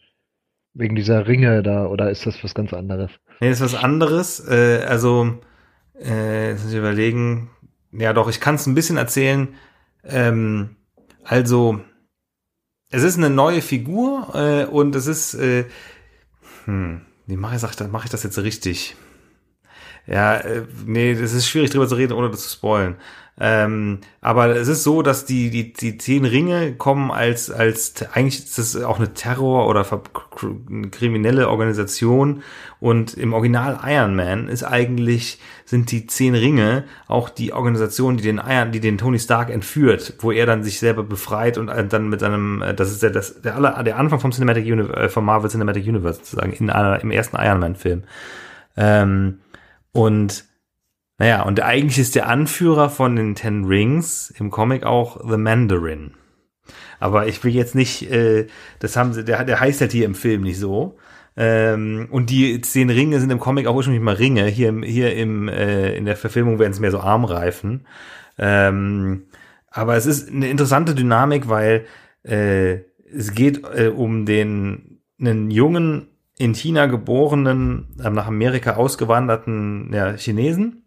[0.74, 3.11] wegen dieser Ringe da, oder ist das was ganz anderes?
[3.40, 4.40] Nee, ist was anderes.
[4.48, 5.38] Äh, also,
[6.00, 7.50] äh, jetzt muss ich überlegen.
[7.92, 9.48] Ja, doch, ich kann es ein bisschen erzählen.
[10.04, 10.76] Ähm,
[11.22, 11.81] also,
[12.90, 15.66] es ist eine neue Figur äh, und es ist, äh,
[16.64, 18.96] hm, wie mache ich, mach ich das jetzt richtig?
[20.10, 22.96] Ja, äh, nee, das ist schwierig drüber zu reden, ohne das zu spoilen.
[23.40, 28.38] Ähm, aber es ist so, dass die, die, die zehn Ringe kommen als, als, eigentlich
[28.40, 29.86] ist das auch eine Terror- oder
[30.90, 32.42] kriminelle Organisation
[32.80, 38.24] und im Original Iron Man ist eigentlich, sind die zehn Ringe auch die Organisation, die
[38.24, 42.08] den Iron, die den Tony Stark entführt, wo er dann sich selber befreit und dann
[42.08, 45.08] mit seinem, äh, das ist der, das, der, aller, der Anfang vom Cinematic Universe, äh,
[45.08, 48.02] vom Marvel Cinematic Universe sozusagen, in einer, im ersten Iron Man Film.
[48.76, 49.38] Ähm,
[49.92, 50.44] und
[51.18, 56.12] naja, und eigentlich ist der Anführer von den Ten Rings im Comic auch The Mandarin.
[57.01, 58.46] Aber ich will jetzt nicht, äh,
[58.79, 60.96] das haben sie, der, der heißt halt hier im Film nicht so.
[61.37, 64.46] Ähm, und die zehn Ringe sind im Comic auch ursprünglich mal Ringe.
[64.46, 67.87] Hier hier im, äh, in der Verfilmung werden es mehr so Armreifen.
[68.38, 69.24] Ähm,
[69.70, 71.87] aber es ist eine interessante Dynamik, weil
[72.22, 72.81] äh,
[73.12, 80.16] es geht äh, um den einen jungen in China geborenen, äh, nach Amerika ausgewanderten ja,
[80.16, 80.85] Chinesen.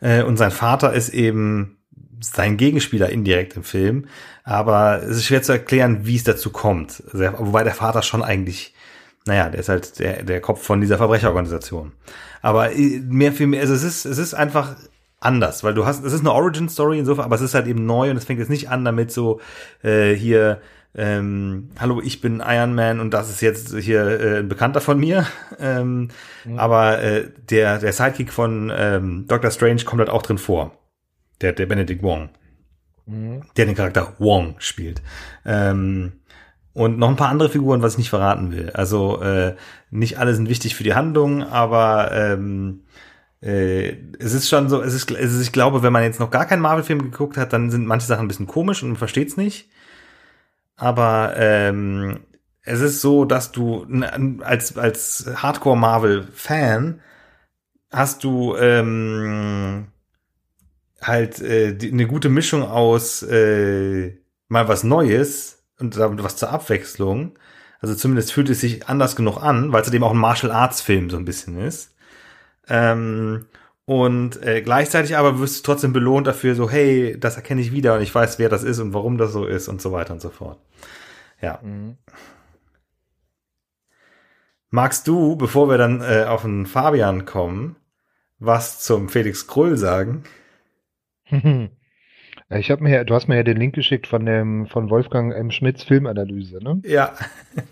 [0.00, 1.78] Äh, und sein Vater ist eben
[2.20, 4.06] sein Gegenspieler indirekt im Film.
[4.44, 7.02] Aber es ist schwer zu erklären, wie es dazu kommt.
[7.12, 8.74] Also, wobei der Vater schon eigentlich,
[9.26, 11.92] naja, der ist halt der, der Kopf von dieser Verbrecherorganisation.
[12.42, 14.76] Aber äh, mehr für mehr, also es ist, es ist einfach
[15.20, 18.10] anders, weil du hast, es ist eine Origin-Story insofern, aber es ist halt eben neu
[18.10, 19.40] und es fängt jetzt nicht an damit so,
[19.82, 20.60] äh, hier,
[20.98, 24.98] ähm, hallo, ich bin Iron Man und das ist jetzt hier äh, ein Bekannter von
[24.98, 25.26] mir.
[25.60, 26.08] Ähm,
[26.44, 26.56] mhm.
[26.56, 30.78] Aber äh, der, der Sidekick von ähm, Doctor Strange kommt halt auch drin vor.
[31.40, 32.28] Der, der Benedict Wong.
[33.06, 33.42] Mhm.
[33.56, 35.02] Der den Charakter Wong spielt.
[35.44, 36.12] Ähm,
[36.74, 38.70] und noch ein paar andere Figuren, was ich nicht verraten will.
[38.70, 39.56] Also äh,
[39.90, 42.84] nicht alle sind wichtig für die Handlung, aber ähm,
[43.42, 46.30] äh, es ist schon so, es ist, es ist, ich glaube, wenn man jetzt noch
[46.30, 49.28] gar keinen Marvel-Film geguckt hat, dann sind manche Sachen ein bisschen komisch und man versteht
[49.28, 49.68] es nicht.
[50.78, 52.20] Aber ähm,
[52.62, 53.86] es ist so, dass du
[54.40, 57.00] als, als Hardcore-Marvel-Fan
[57.90, 59.88] hast du ähm,
[61.02, 66.50] halt äh, die, eine gute Mischung aus äh, mal was Neues und damit was zur
[66.50, 67.38] Abwechslung.
[67.80, 70.80] Also zumindest fühlt es sich anders genug an, weil es eben auch ein Martial Arts
[70.80, 71.94] Film so ein bisschen ist.
[72.68, 73.46] Ähm,
[73.84, 77.94] und äh, gleichzeitig aber wirst du trotzdem belohnt dafür, so, hey, das erkenne ich wieder
[77.94, 80.20] und ich weiß, wer das ist und warum das so ist und so weiter und
[80.20, 80.58] so fort.
[81.40, 81.60] Ja.
[81.62, 81.96] Mhm.
[84.70, 87.76] Magst du, bevor wir dann äh, auf den Fabian kommen,
[88.38, 90.24] was zum Felix Krull sagen?
[92.50, 95.34] Ich habe mir, ja, du hast mir ja den Link geschickt von dem von Wolfgang
[95.34, 95.50] M.
[95.50, 96.80] Schmidts Filmanalyse, ne?
[96.84, 97.12] Ja.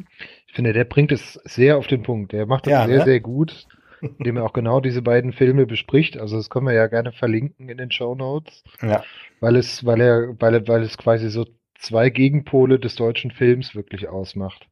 [0.49, 2.33] Ich finde, der bringt es sehr auf den Punkt.
[2.33, 3.05] Der macht das ja, sehr, ne?
[3.05, 3.67] sehr gut
[4.01, 6.19] indem er auch genau diese beiden Filme bespricht.
[6.19, 8.63] Also das können wir ja gerne verlinken in den Show Notes.
[8.83, 9.05] Ja.
[9.41, 11.47] Weil es, weil er, weil er, weil es quasi so
[11.79, 14.69] zwei Gegenpole des deutschen Films wirklich ausmacht.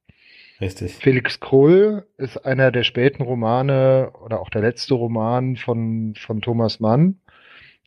[0.60, 0.94] Richtig.
[0.94, 6.80] Felix Krull ist einer der späten Romane oder auch der letzte Roman von, von Thomas
[6.80, 7.20] Mann,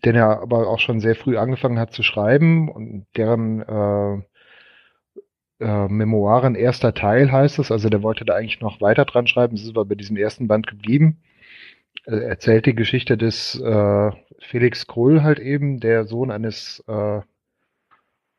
[0.03, 4.21] den er aber auch schon sehr früh angefangen hat zu schreiben und deren äh,
[5.60, 7.71] äh, Memoiren erster Teil heißt es.
[7.71, 9.56] Also der wollte da eigentlich noch weiter dran schreiben.
[9.56, 11.21] Es ist aber bei diesem ersten Band geblieben.
[12.06, 17.21] Er erzählt die Geschichte des äh, Felix Krull halt eben, der Sohn eines äh,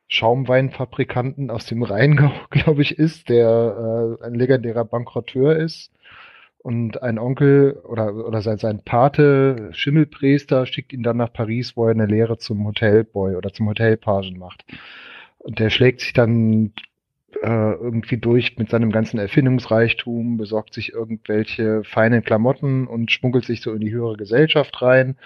[0.09, 5.92] Schaumweinfabrikanten aus dem Rheingau, glaube ich, ist, der äh, ein legendärer Bankrotteur ist.
[6.61, 11.85] Und ein Onkel oder, oder sein, sein Pate, Schimmelpriester, schickt ihn dann nach Paris, wo
[11.85, 14.64] er eine Lehre zum Hotelboy oder zum Hotelpagen macht.
[15.38, 16.73] Und der schlägt sich dann
[17.42, 23.61] äh, irgendwie durch mit seinem ganzen Erfindungsreichtum, besorgt sich irgendwelche feinen Klamotten und schmuggelt sich
[23.61, 25.16] so in die höhere Gesellschaft rein,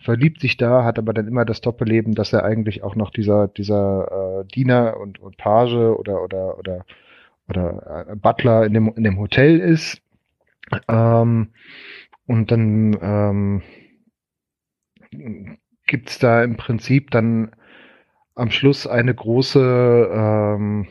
[0.00, 3.48] verliebt sich da, hat aber dann immer das Doppelleben, dass er eigentlich auch noch dieser,
[3.48, 6.84] dieser äh, Diener und, und Page oder, oder, oder,
[7.48, 10.00] oder äh, Butler in dem, in dem Hotel ist.
[10.88, 11.48] Ähm,
[12.26, 13.62] und dann ähm,
[15.86, 17.50] gibt da im Prinzip dann
[18.34, 20.86] am Schluss eine große ähm,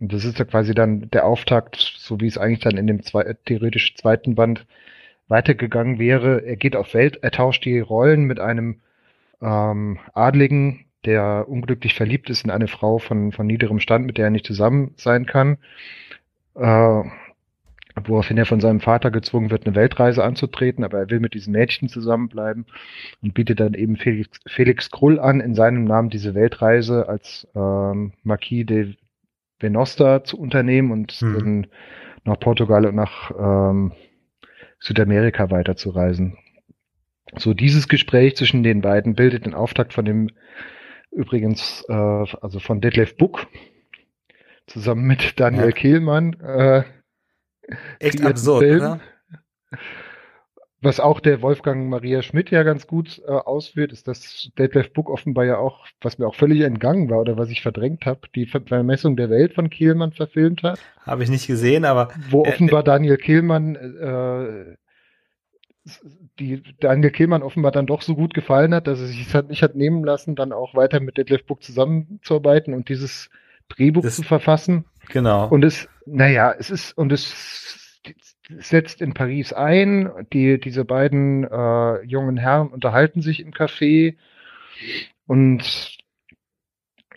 [0.00, 3.36] das ist ja quasi dann der Auftakt, so wie es eigentlich dann in dem zwei,
[3.44, 4.66] theoretisch zweiten Band
[5.28, 6.44] weitergegangen wäre.
[6.44, 8.80] Er geht auf Welt, er tauscht die Rollen mit einem
[9.40, 14.26] ähm, Adligen, der unglücklich verliebt ist in eine Frau von, von niederem Stand, mit der
[14.26, 15.58] er nicht zusammen sein kann.
[16.54, 17.02] Äh,
[18.04, 21.52] woraufhin er von seinem Vater gezwungen wird, eine Weltreise anzutreten, aber er will mit diesem
[21.52, 22.66] Mädchen zusammenbleiben
[23.22, 28.12] und bietet dann eben Felix, Felix Krull an, in seinem Namen diese Weltreise als ähm,
[28.24, 28.94] Marquis de
[29.60, 31.34] Venosta zu unternehmen und mhm.
[31.34, 31.66] dann
[32.24, 33.92] nach Portugal und nach ähm,
[34.84, 36.36] Südamerika weiterzureisen.
[37.38, 40.28] So dieses Gespräch zwischen den beiden bildet den Auftakt von dem
[41.10, 43.46] übrigens, äh, also von Detlef Buck
[44.66, 45.70] zusammen mit Daniel ja.
[45.70, 46.34] Kehlmann.
[46.40, 46.82] Äh,
[47.98, 48.76] Echt absurd, Film.
[48.76, 49.00] oder?
[50.84, 55.08] Was auch der Wolfgang Maria Schmidt ja ganz gut äh, ausführt, ist, dass Deadlift Book
[55.08, 58.44] offenbar ja auch, was mir auch völlig entgangen war oder was ich verdrängt habe, die
[58.44, 60.78] Vermessung der Welt von Kehlmann verfilmt hat.
[61.00, 62.10] Habe ich nicht gesehen, aber.
[62.28, 64.76] Wo äh, offenbar äh, Daniel Kehlmann äh,
[66.38, 69.74] die Daniel Kehlmann offenbar dann doch so gut gefallen hat, dass er sich nicht hat
[69.76, 73.30] nehmen lassen, dann auch weiter mit Detlef Book zusammenzuarbeiten und dieses
[73.70, 74.84] Drehbuch das, zu verfassen.
[75.08, 75.48] Genau.
[75.48, 78.00] Und es, naja, es ist, und es
[78.48, 80.10] setzt in Paris ein.
[80.32, 84.16] Die, diese beiden äh, jungen Herren unterhalten sich im Café
[85.26, 85.98] und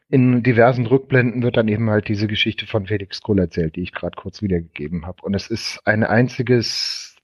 [0.10, 3.92] in diversen Rückblenden wird dann eben halt diese Geschichte von Felix Krull erzählt, die ich
[3.92, 5.22] gerade kurz wiedergegeben habe.
[5.24, 7.18] Und es ist ein einziges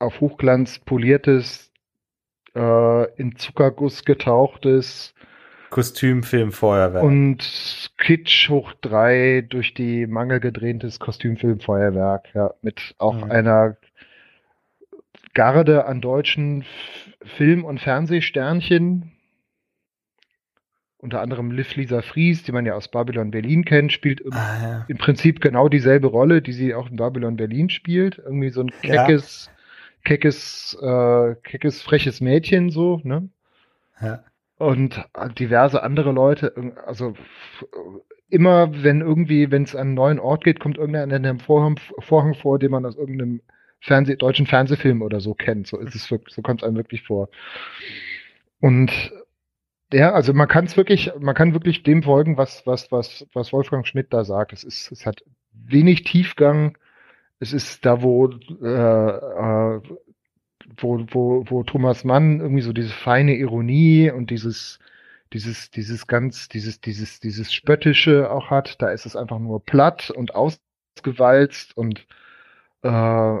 [0.00, 1.70] auf Hochglanz poliertes,
[2.56, 5.14] äh, in Zuckerguss getauchtes
[5.72, 7.02] Kostümfilm Feuerwerk.
[7.02, 13.30] Und Kitsch hoch drei durch die Mangel gedrehtes Kostümfilm Feuerwerk, ja, mit auch mhm.
[13.30, 13.76] einer
[15.32, 16.64] Garde an deutschen
[17.24, 19.12] Film- und Fernsehsternchen.
[20.98, 24.62] Unter anderem Liv Lisa Fries, die man ja aus Babylon Berlin kennt, spielt im, ah,
[24.62, 24.84] ja.
[24.88, 28.18] im Prinzip genau dieselbe Rolle, die sie auch in Babylon Berlin spielt.
[28.18, 29.52] Irgendwie so ein keckes, ja.
[30.04, 33.30] keckes, äh, keckes, freches Mädchen so, ne?
[34.02, 34.22] Ja
[34.62, 35.04] und
[35.38, 36.54] diverse andere Leute,
[36.86, 37.14] also
[38.28, 41.78] immer, wenn irgendwie, wenn es an einen neuen Ort geht, kommt irgendeiner in einem Vorhang,
[41.98, 43.42] Vorhang vor, den man aus irgendeinem
[43.80, 45.66] Fernseh, deutschen Fernsehfilm oder so kennt.
[45.66, 47.28] So ist es so kommt es einem wirklich vor.
[48.60, 49.12] Und
[49.92, 53.52] ja, also man kann es wirklich, man kann wirklich dem folgen, was, was, was, was
[53.52, 54.52] Wolfgang Schmidt da sagt.
[54.52, 56.78] Es ist, es hat wenig Tiefgang.
[57.40, 59.80] Es ist da, wo, äh, äh,
[60.76, 64.78] wo, wo, wo Thomas Mann irgendwie so diese feine Ironie und dieses,
[65.32, 68.80] dieses, dieses ganz, dieses, dieses, dieses Spöttische auch hat.
[68.82, 72.06] Da ist es einfach nur platt und ausgewalzt und
[72.82, 73.38] äh,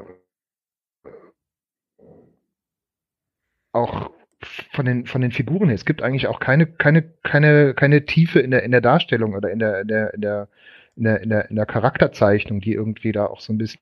[3.72, 4.10] auch
[4.72, 5.74] von den, von den Figuren her.
[5.74, 9.50] Es gibt eigentlich auch keine, keine, keine, keine Tiefe in der, in der Darstellung oder
[9.50, 10.48] in der, in der, in der,
[10.96, 13.80] in der, in der, in der Charakterzeichnung, die irgendwie da auch so ein bisschen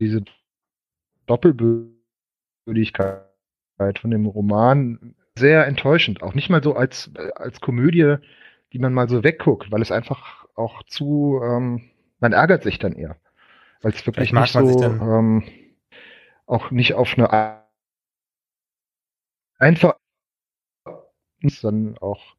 [0.00, 0.24] diese
[1.28, 3.22] Doppelbödigkeit
[4.00, 6.22] von dem Roman sehr enttäuschend.
[6.22, 8.16] Auch nicht mal so als, als Komödie,
[8.72, 12.92] die man mal so wegguckt, weil es einfach auch zu, ähm, man ärgert sich dann
[12.92, 13.16] eher.
[13.82, 15.44] Weil es wirklich nicht so, ähm,
[16.46, 17.62] auch nicht auf eine
[19.58, 19.96] einfach,
[21.42, 22.36] sondern auch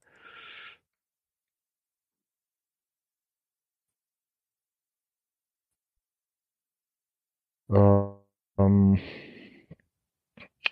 [8.59, 8.99] ähm,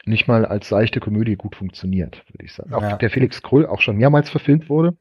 [0.06, 2.74] nicht mal als seichte Komödie gut funktioniert, würde ich sagen.
[2.74, 2.96] Auch ja.
[2.98, 4.96] der Felix Krull auch schon mehrmals verfilmt wurde.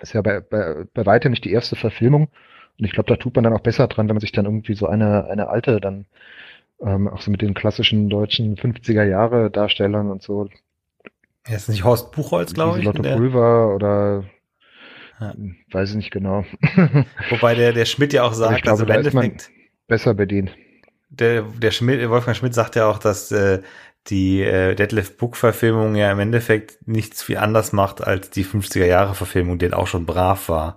[0.00, 2.28] Ist ja bei, bei, bei weitem nicht die erste Verfilmung.
[2.78, 4.74] Und ich glaube, da tut man dann auch besser dran, wenn man sich dann irgendwie
[4.74, 6.06] so eine, eine alte dann
[6.80, 10.48] ähm, auch so mit den klassischen deutschen 50er Jahre Darstellern und so.
[11.44, 12.84] Er ist nicht Horst Buchholz, glaube ich.
[12.84, 14.24] Lotte Pulver oder
[15.20, 15.34] ja.
[15.72, 16.44] weiß ich nicht genau.
[17.30, 19.50] Wobei der, der Schmidt ja auch sagt, ich glaube, also im Endeffekt
[19.86, 20.54] besser bedient.
[21.10, 23.60] Der, der Schmidt, Wolfgang Schmidt sagt ja auch, dass äh,
[24.06, 28.86] die äh, Deadlift Book Verfilmung ja im Endeffekt nichts viel anders macht als die 50er
[28.86, 30.76] Jahre Verfilmung, die auch schon brav war.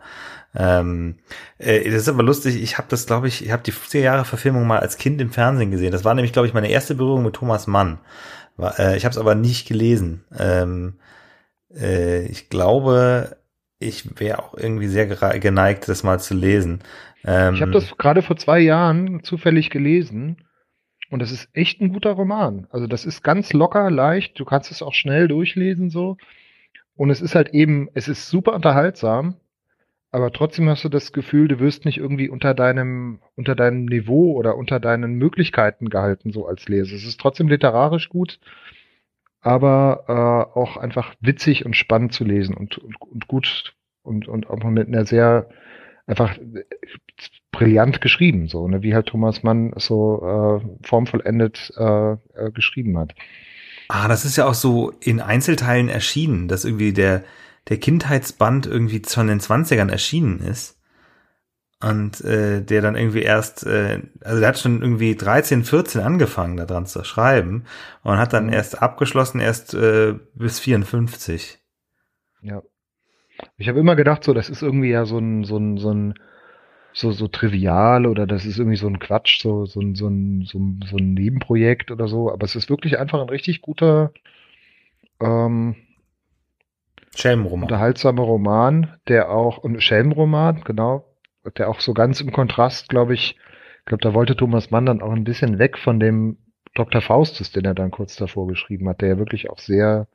[0.55, 1.15] Ähm,
[1.57, 4.25] äh, das ist aber lustig, ich habe das, glaube ich, ich habe die 50er Jahre
[4.25, 5.91] Verfilmung mal als Kind im Fernsehen gesehen.
[5.91, 7.99] Das war nämlich, glaube ich, meine erste Berührung mit Thomas Mann.
[8.57, 10.25] War, äh, ich habe es aber nicht gelesen.
[10.37, 10.99] Ähm,
[11.75, 13.37] äh, ich glaube,
[13.83, 16.79] ich wäre auch irgendwie sehr geneigt, das mal zu lesen.
[17.25, 20.37] Ähm, ich habe das gerade vor zwei Jahren zufällig gelesen
[21.09, 22.67] und das ist echt ein guter Roman.
[22.71, 24.39] Also das ist ganz locker, leicht.
[24.39, 26.17] Du kannst es auch schnell durchlesen so.
[26.95, 29.35] Und es ist halt eben, es ist super unterhaltsam,
[30.11, 34.33] aber trotzdem hast du das Gefühl, du wirst nicht irgendwie unter deinem, unter deinem Niveau
[34.33, 36.95] oder unter deinen Möglichkeiten gehalten, so als Leser.
[36.95, 38.39] Es ist trotzdem literarisch gut,
[39.43, 44.49] aber äh, auch einfach witzig und spannend zu lesen und, und, und gut und, und
[44.49, 45.49] auch mit einer sehr
[46.05, 46.37] einfach
[47.51, 52.17] brillant geschrieben, so, ne, wie halt Thomas Mann so äh, formvollendet äh, äh,
[52.53, 53.13] geschrieben hat.
[53.89, 57.23] Ah, das ist ja auch so in Einzelteilen erschienen, dass irgendwie der,
[57.69, 60.79] der Kindheitsband irgendwie von den 20ern erschienen ist.
[61.83, 66.55] Und äh, der dann irgendwie erst, äh, also der hat schon irgendwie 13, 14 angefangen,
[66.55, 67.65] da dran zu schreiben
[68.03, 68.53] und hat dann mhm.
[68.53, 71.59] erst abgeschlossen, erst äh, bis 54.
[72.41, 72.61] Ja.
[73.57, 76.13] Ich habe immer gedacht, so, das ist irgendwie ja so ein, so ein, so ein,
[76.93, 80.59] so, so trivial oder das ist irgendwie so ein Quatsch, so, so, so, ein, so,
[80.87, 84.13] so ein Nebenprojekt oder so, aber es ist wirklich einfach ein richtig guter,
[85.19, 85.75] ähm,
[87.15, 87.63] Schelmenroman.
[87.63, 91.12] Unterhaltsamer Roman, der auch, und Schelmenroman, genau,
[91.57, 93.37] der auch so ganz im Kontrast, glaube ich,
[93.85, 96.37] glaube, da wollte Thomas Mann dann auch ein bisschen weg von dem
[96.73, 97.01] Dr.
[97.01, 100.07] Faustus, den er dann kurz davor geschrieben hat, der ja wirklich auch sehr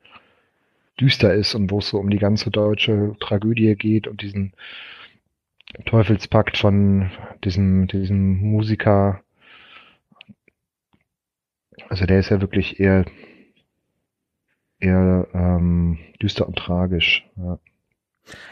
[0.99, 4.53] düster ist und wo es so um die ganze deutsche Tragödie geht und diesen
[5.85, 7.11] Teufelspakt von
[7.43, 9.21] diesem, diesem Musiker.
[11.87, 13.05] Also der ist ja wirklich eher
[14.79, 17.25] eher ähm, düster und tragisch.
[17.37, 17.59] Ja.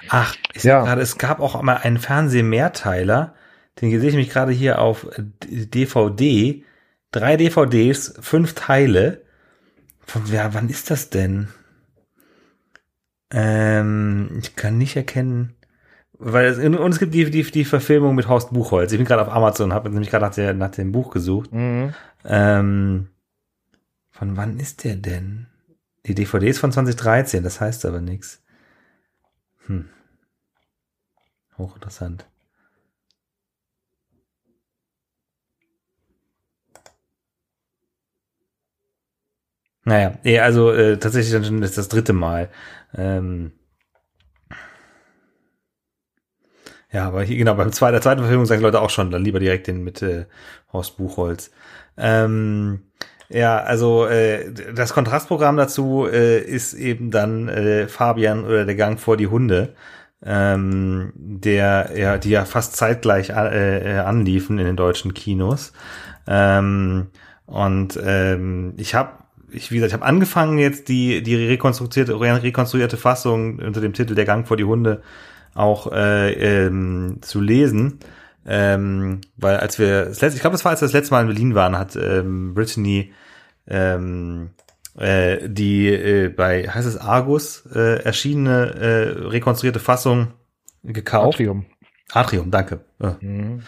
[0.10, 0.84] Ach, ich ja.
[0.84, 3.36] gerade, es gab auch mal einen Fernsehmehrteiler,
[3.82, 5.08] den sehe ich mich gerade hier auf
[5.40, 6.64] DVD.
[7.12, 9.22] Drei DVDs, fünf Teile.
[10.06, 11.48] Von, ja, wann ist das denn?
[13.32, 15.54] Ähm, ich kann nicht erkennen.
[16.20, 18.92] Weil es, und es gibt die, die, die Verfilmung mit Horst Buchholz.
[18.92, 21.52] Ich bin gerade auf Amazon, habe nämlich gerade nach, nach dem Buch gesucht.
[21.54, 21.94] Mhm.
[22.26, 23.08] Ähm,
[24.10, 25.48] von wann ist der denn?
[26.08, 28.42] Die DVD ist von 2013, das heißt aber nichts.
[29.68, 29.90] Hm.
[31.58, 32.26] Hochinteressant.
[39.86, 42.50] Naja, also äh, tatsächlich dann schon ist das dritte Mal.
[42.94, 43.54] Ähm,
[46.92, 49.40] ja, aber hier genau, beim zweiten, der zweiten Verfilmung sagen Leute auch schon, dann lieber
[49.40, 50.26] direkt den mit äh,
[50.72, 51.52] Horst Buchholz.
[51.98, 52.87] Ähm,
[53.30, 59.00] ja, also äh, das Kontrastprogramm dazu äh, ist eben dann äh, Fabian oder der Gang
[59.00, 59.76] vor die Hunde.
[60.26, 65.74] ähm, der ja, die ja fast zeitgleich äh, äh, anliefen in den deutschen Kinos.
[66.28, 67.08] Ähm,
[67.46, 69.12] und ähm, ich habe
[69.52, 74.16] ich, wie gesagt, ich habe angefangen jetzt die die rekonstruierte rekonstruierte Fassung unter dem Titel
[74.16, 75.02] Der Gang vor die Hunde
[75.54, 78.00] auch äh, ähm, zu lesen,
[78.48, 81.22] ähm, weil als wir das letzte, ich glaube, das war als wir das letzte Mal
[81.22, 83.12] in Berlin waren, hat ähm, Brittany
[83.68, 84.52] ähm,
[84.98, 90.30] äh, die äh, bei heißt es Argus äh, erschienene äh, rekonstruierte Fassung
[90.84, 91.36] gekauft.
[91.36, 91.66] Atrium.
[92.12, 92.80] Atrium, danke.
[93.00, 93.18] Ja.
[93.22, 93.64] Mhm.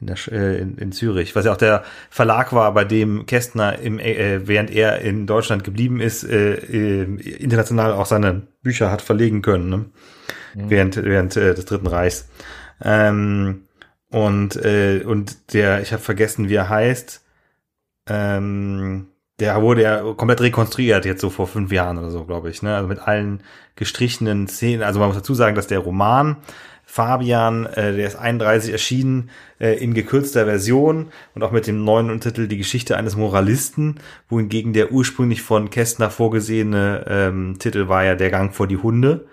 [0.00, 3.78] In, der, äh, in, in Zürich, was ja auch der Verlag war, bei dem Kästner
[3.78, 7.02] im, äh, während er in Deutschland geblieben ist, äh, äh,
[7.36, 9.84] international auch seine Bücher hat verlegen können, ne?
[10.54, 10.70] Mhm.
[10.70, 12.28] während während äh, des Dritten Reichs.
[12.82, 13.62] Ähm,
[14.12, 17.24] und äh, und der, ich habe vergessen, wie er heißt.
[18.06, 19.08] Ähm,
[19.40, 22.62] der wurde ja komplett rekonstruiert jetzt so vor fünf Jahren oder so, glaube ich.
[22.62, 22.76] Ne?
[22.76, 23.42] Also mit allen
[23.74, 24.82] gestrichenen Szenen.
[24.82, 26.36] Also man muss dazu sagen, dass der Roman
[26.84, 32.10] Fabian, äh, der ist 31 erschienen äh, in gekürzter Version und auch mit dem neuen
[32.10, 33.96] Untertitel Die Geschichte eines Moralisten,
[34.28, 39.26] wohingegen der ursprünglich von Kästner vorgesehene ähm, Titel war ja Der Gang vor die Hunde.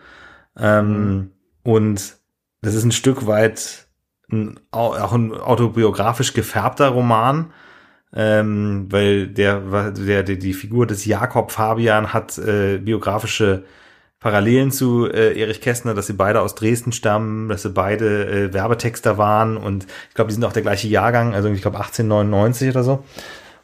[0.58, 1.32] Ähm, mhm.
[1.64, 2.18] Und
[2.62, 3.89] das ist ein Stück weit
[4.32, 7.52] ein, auch ein autobiografisch gefärbter Roman
[8.16, 13.64] ähm, weil der, der, der, die Figur des Jakob Fabian hat äh, biografische
[14.20, 18.54] Parallelen zu äh, Erich Kästner, dass sie beide aus Dresden stammen, dass sie beide äh,
[18.54, 22.70] Werbetexter waren und ich glaube, die sind auch der gleiche Jahrgang, also ich glaube 1899
[22.70, 23.04] oder so.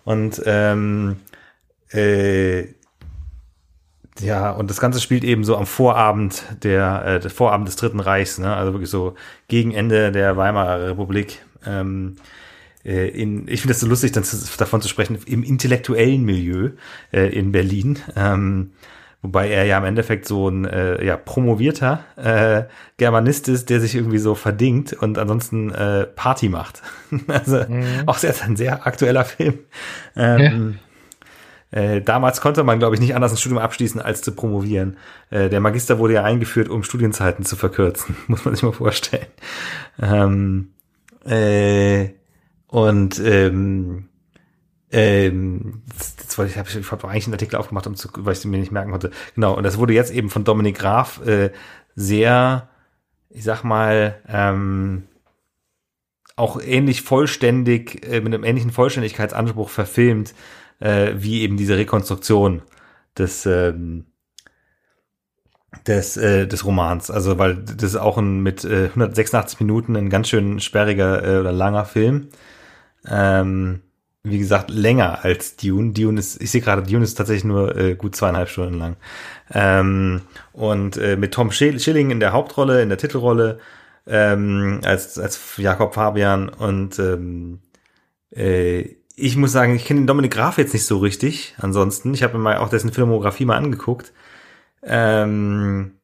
[0.06, 1.18] Und ähm,
[1.92, 2.75] äh,
[4.20, 8.00] ja, und das Ganze spielt eben so am Vorabend der, äh, der Vorabend des Dritten
[8.00, 8.56] Reichs, ne?
[8.56, 9.16] also wirklich so
[9.48, 11.42] gegen Ende der Weimarer Republik.
[11.66, 12.16] Ähm,
[12.86, 16.72] äh, in, ich finde es so lustig, dann zu, davon zu sprechen, im intellektuellen Milieu
[17.12, 18.00] äh, in Berlin.
[18.16, 18.72] Ähm,
[19.22, 22.64] wobei er ja im Endeffekt so ein äh, ja, promovierter äh,
[22.96, 26.84] Germanist ist, der sich irgendwie so verdingt und ansonsten äh, Party macht.
[27.28, 28.04] also mhm.
[28.06, 29.60] auch sehr, ein sehr aktueller Film.
[30.16, 30.80] Ähm.
[31.72, 34.98] Äh, damals konnte man, glaube ich, nicht anders ein Studium abschließen, als zu promovieren.
[35.30, 39.28] Äh, der Magister wurde ja eingeführt, um Studienzeiten zu verkürzen, muss man sich mal vorstellen.
[40.02, 40.74] Ähm,
[41.26, 42.10] äh,
[42.68, 44.10] und ähm,
[44.92, 45.82] ähm,
[46.18, 48.46] das wollte ich, habe ich hab eigentlich einen Artikel aufgemacht, um zu, weil ich es
[48.46, 49.12] mir nicht merken konnte.
[49.34, 51.52] Genau, und das wurde jetzt eben von Dominik Graf äh,
[51.96, 52.70] sehr,
[53.30, 55.04] ich sag mal, ähm,
[56.36, 60.34] auch ähnlich vollständig, äh, mit einem ähnlichen Vollständigkeitsanspruch verfilmt,
[60.80, 62.62] äh, wie eben diese Rekonstruktion
[63.18, 64.06] des, ähm,
[65.88, 67.12] des, äh, des Romans.
[67.12, 71.40] Also, weil das ist auch ein mit äh, 186 Minuten ein ganz schön sperriger äh,
[71.40, 72.30] oder langer Film.
[73.08, 73.82] Ähm,
[74.24, 75.94] wie gesagt, länger als Dune.
[75.94, 78.96] Dune ist, ich sehe gerade, Dune ist tatsächlich nur äh, gut zweieinhalb Stunden lang.
[79.54, 80.22] Ähm,
[80.52, 83.60] und äh, mit Tom Schilling in der Hauptrolle, in der Titelrolle,
[84.08, 86.50] ähm, als, als Jakob Fabian.
[86.50, 87.60] Und ähm,
[88.32, 91.56] äh, ich muss sagen, ich kenne den Dominik Graf jetzt nicht so richtig.
[91.58, 94.14] Ansonsten, ich habe mir mal auch dessen Filmografie mal angeguckt.
[94.84, 95.96] Ähm,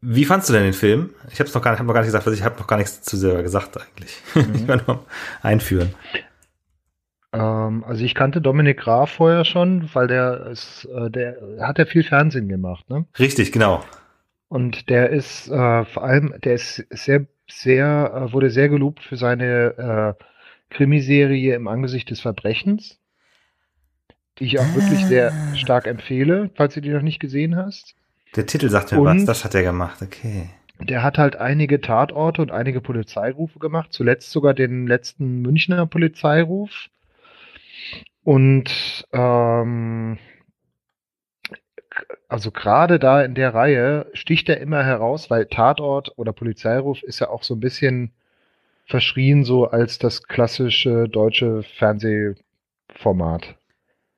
[0.00, 1.10] wie fandst du denn den Film?
[1.32, 2.76] Ich habe noch gar nicht, hab noch gar nicht gesagt, was ich habe noch gar
[2.76, 4.22] nichts zu selber gesagt eigentlich.
[4.34, 4.54] Mhm.
[4.54, 5.04] ich werde nur
[5.42, 5.94] einführen.
[7.32, 11.86] Ähm, also ich kannte Dominik Graf vorher schon, weil der ist, äh, der hat ja
[11.86, 13.06] viel Fernsehen gemacht, ne?
[13.18, 13.84] Richtig, genau.
[14.48, 19.16] Und der ist äh, vor allem, der ist sehr, sehr, äh, wurde sehr gelobt für
[19.16, 20.24] seine äh,
[20.70, 22.98] Krimiserie im Angesicht des Verbrechens,
[24.38, 25.56] die ich auch wirklich sehr ah.
[25.56, 27.94] stark empfehle, falls du die noch nicht gesehen hast.
[28.36, 30.50] Der Titel sagt mir was, das hat er gemacht, okay.
[30.80, 36.88] Der hat halt einige Tatorte und einige Polizeirufe gemacht, zuletzt sogar den letzten Münchner Polizeiruf.
[38.22, 40.18] Und ähm,
[42.28, 47.20] also gerade da in der Reihe sticht er immer heraus, weil Tatort oder Polizeiruf ist
[47.20, 48.12] ja auch so ein bisschen
[48.88, 53.56] verschrien so als das klassische deutsche Fernsehformat,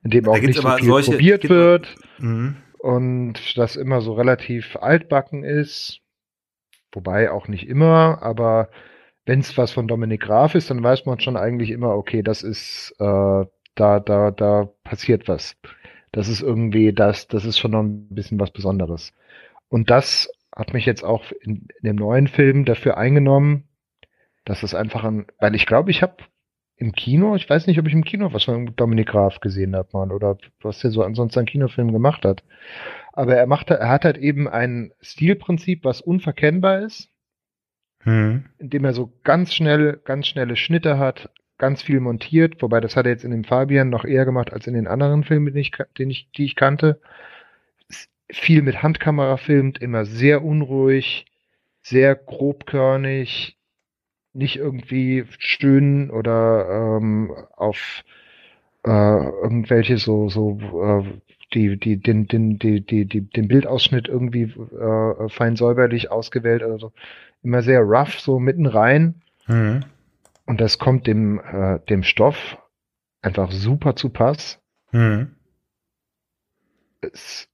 [0.03, 1.95] in dem auch nicht so viel solche, probiert wird.
[2.19, 6.01] Mhm und das immer so relativ altbacken ist.
[6.93, 8.71] Wobei auch nicht immer, aber
[9.27, 12.43] wenn es was von Dominik Graf ist, dann weiß man schon eigentlich immer, okay, das
[12.43, 13.45] ist, äh,
[13.75, 15.57] da, da, da passiert was.
[16.11, 19.13] Das ist irgendwie, das, das ist schon noch ein bisschen was Besonderes.
[19.69, 23.69] Und das hat mich jetzt auch in, in dem neuen Film dafür eingenommen,
[24.45, 26.17] dass es einfach ein, weil ich glaube, ich habe
[26.81, 29.91] im Kino, ich weiß nicht, ob ich im Kino was von Dominik Graf gesehen habe,
[29.93, 32.43] mal, oder was der so ansonsten an Kinofilmen gemacht hat.
[33.13, 37.11] Aber er macht, er hat halt eben ein Stilprinzip, was unverkennbar ist,
[38.03, 38.47] hm.
[38.59, 41.29] indem er so ganz schnell, ganz schnelle Schnitte hat,
[41.59, 44.67] ganz viel montiert, wobei das hat er jetzt in dem Fabian noch eher gemacht als
[44.67, 46.99] in den anderen Filmen, die ich, den ich, die ich kannte.
[48.31, 51.27] Viel mit Handkamera filmt, immer sehr unruhig,
[51.83, 53.60] sehr grobkörnig,
[54.33, 58.05] nicht irgendwie schön oder ähm, auf
[58.87, 61.05] äh, irgendwelche so so äh,
[61.53, 66.79] die die den den die die, die den Bildausschnitt irgendwie äh, fein säuberlich ausgewählt oder
[66.79, 66.93] so
[67.43, 69.85] immer sehr rough so mitten rein mhm.
[70.47, 72.59] und das kommt dem äh, dem Stoff
[73.23, 74.61] einfach super zu Pass.
[74.93, 75.35] Mhm.
[77.01, 77.49] Es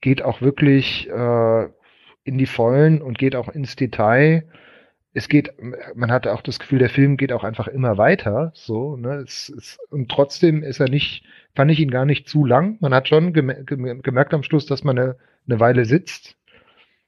[0.00, 1.64] geht auch wirklich äh,
[2.24, 4.48] in die Vollen und geht auch ins Detail
[5.12, 5.52] es geht,
[5.94, 9.48] man hatte auch das Gefühl, der Film geht auch einfach immer weiter, so, ne, es,
[9.48, 12.76] es, und trotzdem ist er nicht, fand ich ihn gar nicht zu lang.
[12.80, 15.16] Man hat schon gemerkt am Schluss, dass man eine,
[15.48, 16.36] eine Weile sitzt,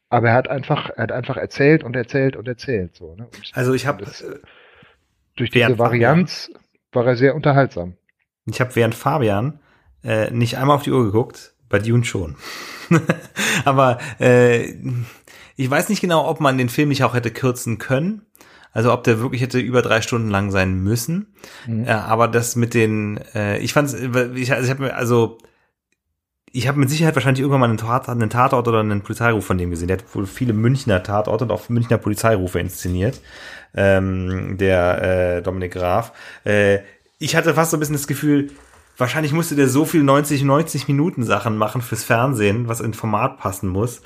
[0.08, 3.26] aber er hat einfach, er hat einfach erzählt und erzählt und erzählt, so, ne.
[3.26, 4.04] Und also ich habe
[5.36, 7.94] durch diese Varianz Fabian, war er sehr unterhaltsam.
[8.46, 9.60] Ich habe während Fabian
[10.02, 12.36] äh, nicht einmal auf die Uhr geguckt, bei Dune schon.
[13.64, 14.74] aber äh,
[15.56, 18.22] ich weiß nicht genau, ob man den Film nicht auch hätte kürzen können.
[18.72, 21.34] Also ob der wirklich hätte über drei Stunden lang sein müssen.
[21.66, 21.84] Mhm.
[21.86, 23.94] Äh, aber das mit den, äh, ich fand
[24.34, 25.38] ich, also ich habe mir, also
[26.52, 29.58] ich habe mit Sicherheit wahrscheinlich irgendwann mal einen, Tat, einen Tatort oder einen Polizeiruf von
[29.58, 29.88] dem gesehen.
[29.88, 33.20] Der hat wohl viele Münchner Tatorte und auch Münchner Polizeirufe inszeniert.
[33.74, 36.12] Ähm, der äh, Dominik Graf.
[36.44, 36.80] Äh,
[37.18, 38.50] ich hatte fast so ein bisschen das Gefühl,
[38.98, 43.38] wahrscheinlich musste der so viel 90, 90 Minuten Sachen machen fürs Fernsehen, was in Format
[43.38, 44.02] passen muss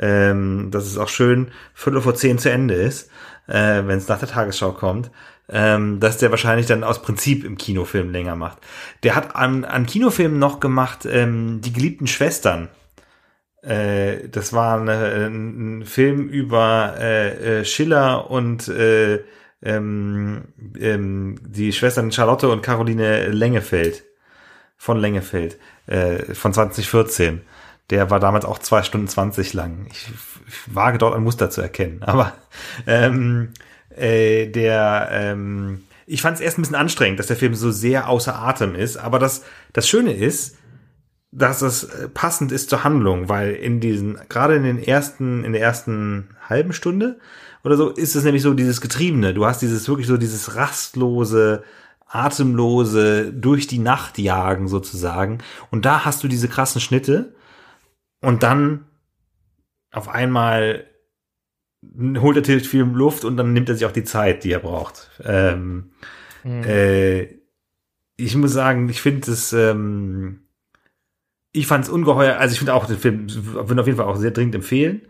[0.00, 3.10] ähm, dass es auch schön Viertel vor zehn zu Ende ist,
[3.46, 5.10] äh, wenn es nach der Tagesschau kommt,
[5.48, 8.58] ähm, dass der wahrscheinlich dann aus Prinzip im Kinofilm länger macht.
[9.02, 12.68] Der hat an, an Kinofilmen noch gemacht ähm, Die geliebten Schwestern.
[13.62, 19.20] Äh, das war eine, ein Film über äh, äh, Schiller und äh,
[19.62, 20.44] ähm,
[20.78, 24.04] ähm, die Schwestern Charlotte und Caroline Lengefeld
[24.78, 27.42] von Lengefeld äh, von 2014.
[27.90, 29.86] Der war damals auch zwei Stunden zwanzig lang.
[29.90, 30.08] Ich,
[30.46, 32.02] ich wage dort ein Muster zu erkennen.
[32.04, 32.32] Aber
[32.86, 33.50] ähm,
[33.94, 38.08] äh, der, ähm, ich fand es erst ein bisschen anstrengend, dass der Film so sehr
[38.08, 38.96] außer Atem ist.
[38.96, 40.56] Aber das, das Schöne ist,
[41.32, 45.52] dass es äh, passend ist zur Handlung, weil in diesen, gerade in den ersten, in
[45.52, 47.18] der ersten halben Stunde
[47.62, 49.34] oder so, ist es nämlich so dieses Getriebene.
[49.34, 51.62] Du hast dieses wirklich so dieses rastlose,
[52.08, 55.38] atemlose, durch die Nacht jagen sozusagen.
[55.70, 57.32] Und da hast du diese krassen Schnitte
[58.20, 58.86] und dann
[59.90, 60.86] auf einmal
[61.82, 64.60] holt er natürlich viel Luft und dann nimmt er sich auch die Zeit, die er
[64.60, 65.10] braucht.
[65.24, 65.92] Ähm,
[66.44, 66.64] mhm.
[66.64, 67.40] äh,
[68.16, 70.40] ich muss sagen, ich finde es, ähm,
[71.52, 74.16] ich fand es ungeheuer, also ich finde auch den Film, würde auf jeden Fall auch
[74.16, 75.02] sehr dringend empfehlen.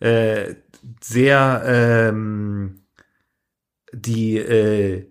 [0.00, 0.56] Äh,
[1.00, 2.82] sehr, ähm,
[3.92, 5.06] die, äh,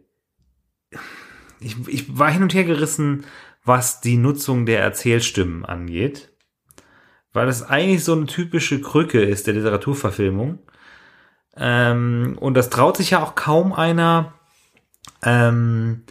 [1.61, 3.23] ich, ich war hin und her gerissen,
[3.63, 6.34] was die Nutzung der Erzählstimmen angeht
[7.35, 10.59] weil das eigentlich so eine typische Krücke ist der Literaturverfilmung.
[11.57, 14.33] Ähm, und das traut sich ja auch kaum einer.
[15.21, 16.03] Ähm,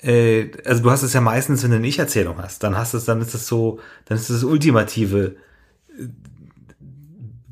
[0.00, 3.04] äh, also du hast es ja meistens, wenn du eine Ich-Erzählung hast, dann hast es,
[3.04, 5.36] dann ist es so, dann ist es das ultimative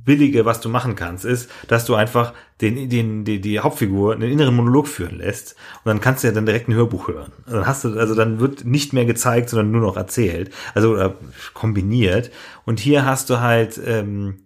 [0.05, 4.31] Billige, was du machen kannst, ist, dass du einfach den, den, die, die Hauptfigur einen
[4.31, 7.33] inneren Monolog führen lässt und dann kannst du ja dann direkt ein Hörbuch hören.
[7.47, 11.11] Dann hast du, also dann wird nicht mehr gezeigt, sondern nur noch erzählt, also äh,
[11.55, 12.31] kombiniert.
[12.65, 14.45] Und hier hast du halt ähm,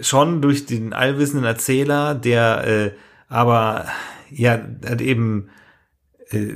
[0.00, 2.90] schon durch den allwissenden Erzähler, der äh,
[3.28, 3.86] aber
[4.30, 5.48] ja hat eben
[6.30, 6.54] äh,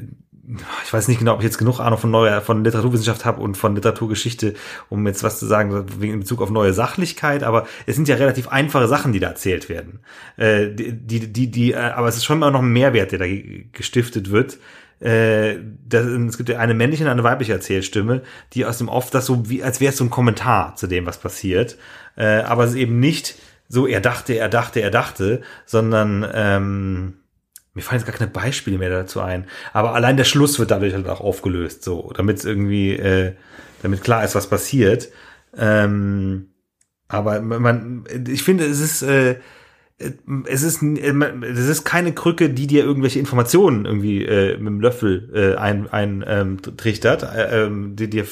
[0.85, 3.57] ich weiß nicht genau, ob ich jetzt genug Ahnung von neuer, von Literaturwissenschaft habe und
[3.57, 4.55] von Literaturgeschichte,
[4.89, 8.49] um jetzt was zu sagen in Bezug auf neue Sachlichkeit, aber es sind ja relativ
[8.49, 10.01] einfache Sachen, die da erzählt werden.
[10.37, 13.19] Äh, die, die, die, die, äh, aber es ist schon mal noch ein Mehrwert, der
[13.19, 13.27] da
[13.73, 14.59] gestiftet wird.
[15.01, 15.57] Äh,
[15.89, 18.23] das, es gibt eine männliche und eine weibliche Erzählstimme,
[18.53, 21.07] die aus dem Off das so wie, als wäre es so ein Kommentar zu dem,
[21.07, 21.77] was passiert.
[22.17, 23.35] Äh, aber es ist eben nicht
[23.69, 27.15] so, er dachte, er dachte, er dachte, sondern ähm,
[27.75, 29.47] mir fallen jetzt gar keine Beispiele mehr dazu ein.
[29.73, 33.35] Aber allein der Schluss wird dadurch halt auch aufgelöst, so, damit es irgendwie, äh,
[33.83, 35.09] damit klar ist, was passiert.
[35.57, 36.49] Ähm,
[37.09, 39.37] aber man, ich finde, es ist, äh,
[40.47, 45.31] es ist, es ist keine Krücke, die dir irgendwelche Informationen irgendwie äh, mit dem Löffel
[45.35, 48.27] äh, ein, ein ähm, trichtert, äh, ähm, die dir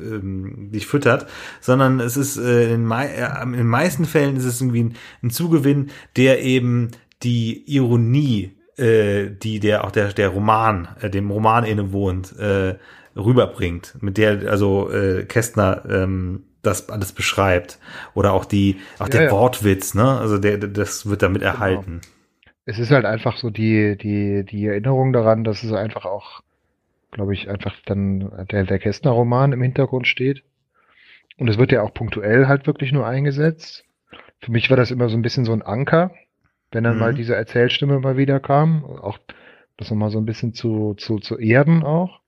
[0.00, 1.26] ähm, dich füttert,
[1.60, 5.30] sondern es ist äh, in, äh, in den meisten Fällen ist es irgendwie ein, ein
[5.30, 11.64] Zugewinn, der eben die Ironie äh, die der auch der der Roman äh, dem Roman
[11.64, 12.76] innewohnt äh,
[13.16, 17.78] rüberbringt, mit der also äh, Kästner ähm, das alles beschreibt
[18.14, 19.30] oder auch die auch ja, der ja.
[19.30, 20.18] Wortwitz, ne?
[20.18, 21.54] Also der das wird damit genau.
[21.54, 22.00] erhalten.
[22.64, 26.42] Es ist halt einfach so die die die Erinnerung daran, dass es einfach auch
[27.10, 30.44] glaube ich einfach dann der der Kästner Roman im Hintergrund steht
[31.36, 33.84] und es wird ja auch punktuell halt wirklich nur eingesetzt
[34.42, 36.12] für mich war das immer so ein bisschen so ein Anker,
[36.72, 37.00] wenn dann mhm.
[37.00, 39.18] mal diese Erzählstimme mal wieder kam, auch
[39.76, 42.20] das nochmal so ein bisschen zu, zu, zu erden auch.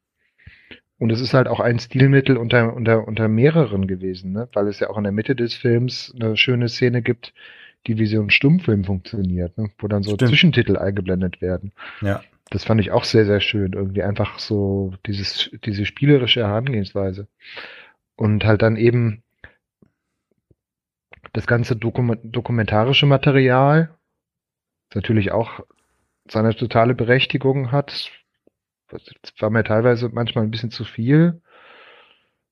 [0.99, 4.49] Und es ist halt auch ein Stilmittel unter, unter, unter mehreren gewesen, ne?
[4.53, 7.35] weil es ja auch in der Mitte des Films eine schöne Szene gibt,
[7.87, 9.71] die wie so ein Stummfilm funktioniert, ne?
[9.79, 10.31] wo dann so Stimmt.
[10.31, 11.73] Zwischentitel eingeblendet werden.
[12.01, 12.23] Ja.
[12.51, 13.73] Das fand ich auch sehr, sehr schön.
[13.73, 17.27] Irgendwie einfach so dieses, diese spielerische Herangehensweise.
[18.17, 19.23] Und halt dann eben
[21.33, 23.91] das ganze Dokum dokumentarische Material,
[24.93, 25.61] natürlich auch
[26.28, 28.11] seine totale Berechtigung hat.
[28.89, 29.03] Das
[29.39, 31.43] war mir teilweise manchmal ein bisschen zu viel.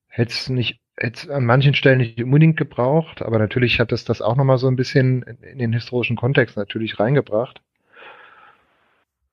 [0.07, 4.21] Hätte es nicht, hätte an manchen Stellen nicht unbedingt gebraucht, aber natürlich hat es das
[4.21, 7.61] auch nochmal so ein bisschen in den historischen Kontext natürlich reingebracht.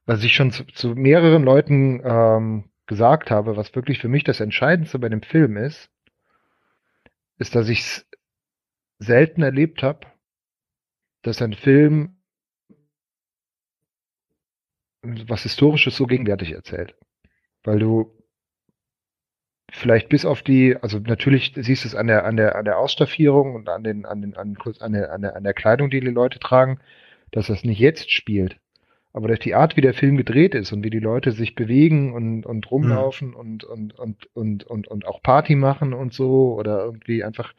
[0.07, 4.41] Was ich schon zu, zu mehreren Leuten ähm, gesagt habe, was wirklich für mich das
[4.41, 5.91] Entscheidendste bei dem Film ist,
[7.39, 8.07] ist, dass ich es
[8.99, 10.07] selten erlebt habe,
[11.23, 12.20] dass ein Film
[15.03, 16.95] was Historisches so gegenwärtig erzählt.
[17.65, 18.13] Weil du
[19.73, 22.79] vielleicht bis auf die, also natürlich siehst du es an der, an der, an der
[22.79, 26.01] Ausstaffierung und an den, an den, an, an, der, an, der, an der Kleidung, die
[26.01, 26.81] die Leute tragen,
[27.31, 28.59] dass das nicht jetzt spielt.
[29.13, 32.13] Aber durch die Art, wie der Film gedreht ist und wie die Leute sich bewegen
[32.13, 33.37] und, und rumlaufen mhm.
[33.37, 37.53] und, und, und, und, und, und auch Party machen und so oder irgendwie einfach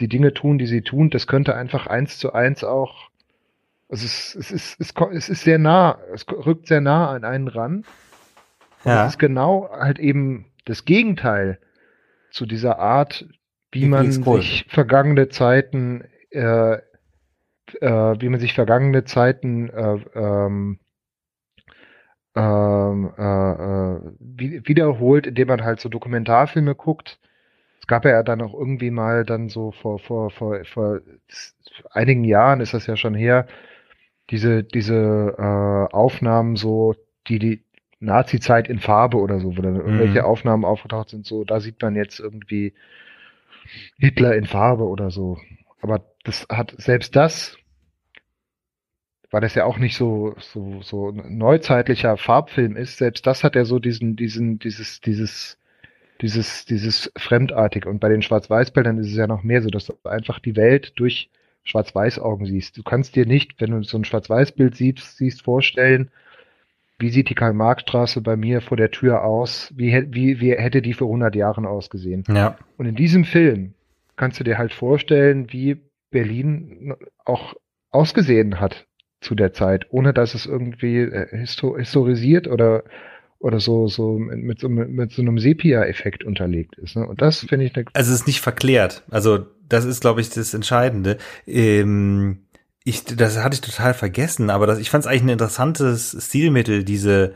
[0.00, 3.07] die Dinge tun, die sie tun, das könnte einfach eins zu eins auch,
[3.88, 7.48] also es, es, ist, es, es ist sehr nah, es rückt sehr nah an einen
[7.48, 7.84] ran.
[8.84, 9.06] Ja.
[9.06, 11.58] Es ist genau halt eben das Gegenteil
[12.30, 13.26] zu dieser Art,
[13.72, 16.80] wie man sich vergangene Zeiten, äh, äh,
[17.80, 20.78] wie man sich vergangene Zeiten äh, ähm,
[22.36, 27.18] ähm, äh, äh, wiederholt, indem man halt so Dokumentarfilme guckt.
[27.80, 31.00] Es gab ja dann auch irgendwie mal dann so vor, vor, vor, vor
[31.90, 33.46] einigen Jahren ist das ja schon her,
[34.30, 36.94] diese, diese äh, Aufnahmen so,
[37.26, 37.64] die die
[38.00, 40.24] Nazi-Zeit in Farbe oder so, wo dann irgendwelche mhm.
[40.24, 42.74] Aufnahmen aufgetaucht sind, so, da sieht man jetzt irgendwie
[43.98, 45.38] Hitler in Farbe oder so.
[45.80, 47.58] Aber das hat, selbst das
[49.30, 53.64] weil das ja auch nicht so, so, so neuzeitlicher Farbfilm ist, selbst das hat ja
[53.64, 55.58] so diesen, diesen, dieses, dieses,
[56.20, 57.86] dieses, dieses fremdartig.
[57.86, 61.30] Und bei den Schwarz-Weiß-Bildern ist es ja noch mehr so, dass einfach die Welt durch
[61.64, 62.76] Schwarz-Weiß-Augen siehst.
[62.76, 66.10] Du kannst dir nicht, wenn du so ein Schwarz-Weiß-Bild siehst, siehst, vorstellen,
[66.98, 69.72] wie sieht die Karl-Marx-Straße bei mir vor der Tür aus?
[69.76, 72.24] Wie, wie, wie hätte die vor 100 Jahren ausgesehen?
[72.28, 72.58] Ja.
[72.76, 73.74] Und in diesem Film
[74.16, 75.76] kannst du dir halt vorstellen, wie
[76.10, 76.94] Berlin
[77.24, 77.54] auch
[77.90, 78.86] ausgesehen hat
[79.20, 81.46] zu der Zeit, ohne dass es irgendwie äh,
[81.76, 82.84] historisiert oder
[83.40, 86.96] oder so so mit so mit so einem Sepia-Effekt unterlegt ist.
[86.96, 87.06] Ne?
[87.06, 87.74] Und das finde ich.
[87.74, 89.04] Ne also es ist nicht verklärt.
[89.10, 91.18] Also das ist, glaube ich, das Entscheidende.
[91.46, 92.44] Ähm,
[92.84, 96.84] ich, das hatte ich total vergessen, aber das, ich fand es eigentlich ein interessantes Stilmittel,
[96.84, 97.34] diese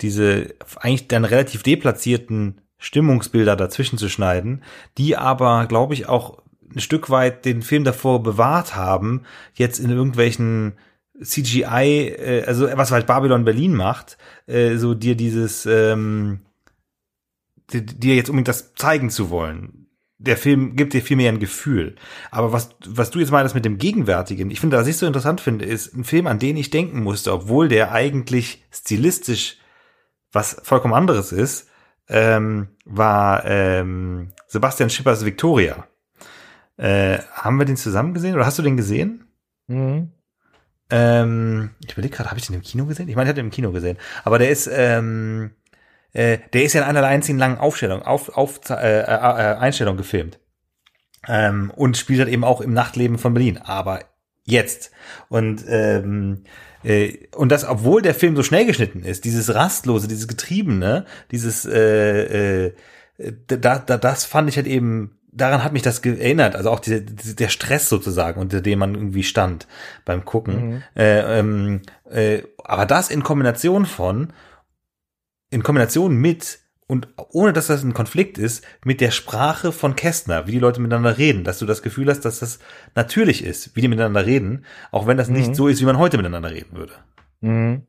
[0.00, 4.62] diese eigentlich dann relativ deplatzierten Stimmungsbilder dazwischen zu schneiden,
[4.98, 6.42] die aber, glaube ich, auch
[6.74, 9.24] ein Stück weit den Film davor bewahrt haben,
[9.54, 10.74] jetzt in irgendwelchen
[11.22, 14.16] CGI, äh, also was halt Babylon Berlin macht,
[14.46, 16.40] äh, so dir dieses, ähm,
[17.72, 19.89] dir jetzt unbedingt das zeigen zu wollen.
[20.22, 21.96] Der Film gibt dir viel mehr ein Gefühl.
[22.30, 25.40] Aber was, was du jetzt meinst mit dem Gegenwärtigen, ich finde, was ich so interessant
[25.40, 29.56] finde, ist ein Film, an den ich denken musste, obwohl der eigentlich stilistisch
[30.30, 31.68] was vollkommen anderes ist,
[32.08, 35.86] ähm, war ähm, Sebastian Schippers Victoria.
[36.76, 39.24] Äh, haben wir den zusammen gesehen oder hast du den gesehen?
[39.68, 40.12] Mhm.
[40.90, 43.08] Ähm, ich überlege gerade, habe ich den im Kino gesehen?
[43.08, 43.96] Ich meine, ich habe den im Kino gesehen.
[44.24, 45.52] Aber der ist, ähm,
[46.12, 49.96] äh, der ist ja in einer einzigen langen Aufstellung, auf, auf, äh, äh, äh, Einstellung
[49.96, 50.38] gefilmt.
[51.28, 53.58] Ähm, und spielt halt eben auch im Nachtleben von Berlin.
[53.58, 54.00] Aber
[54.44, 54.90] jetzt.
[55.28, 56.44] Und ähm,
[56.82, 61.66] äh, und das, obwohl der Film so schnell geschnitten ist, dieses rastlose, dieses Getriebene, dieses
[61.66, 62.72] äh, äh,
[63.46, 67.02] da, da, das fand ich halt eben daran hat mich das erinnert, also auch diese,
[67.02, 69.68] diese, der Stress sozusagen, unter dem man irgendwie stand
[70.04, 70.68] beim Gucken.
[70.68, 70.82] Mhm.
[70.96, 74.32] Äh, ähm, äh, aber das in Kombination von,
[75.50, 80.48] in Kombination mit und ohne dass das ein Konflikt ist, mit der Sprache von Kästner,
[80.48, 82.58] wie die Leute miteinander reden, dass du das Gefühl hast, dass das
[82.96, 85.36] natürlich ist, wie die miteinander reden, auch wenn das mhm.
[85.36, 86.94] nicht so ist, wie man heute miteinander reden würde.
[87.40, 87.86] Mhm.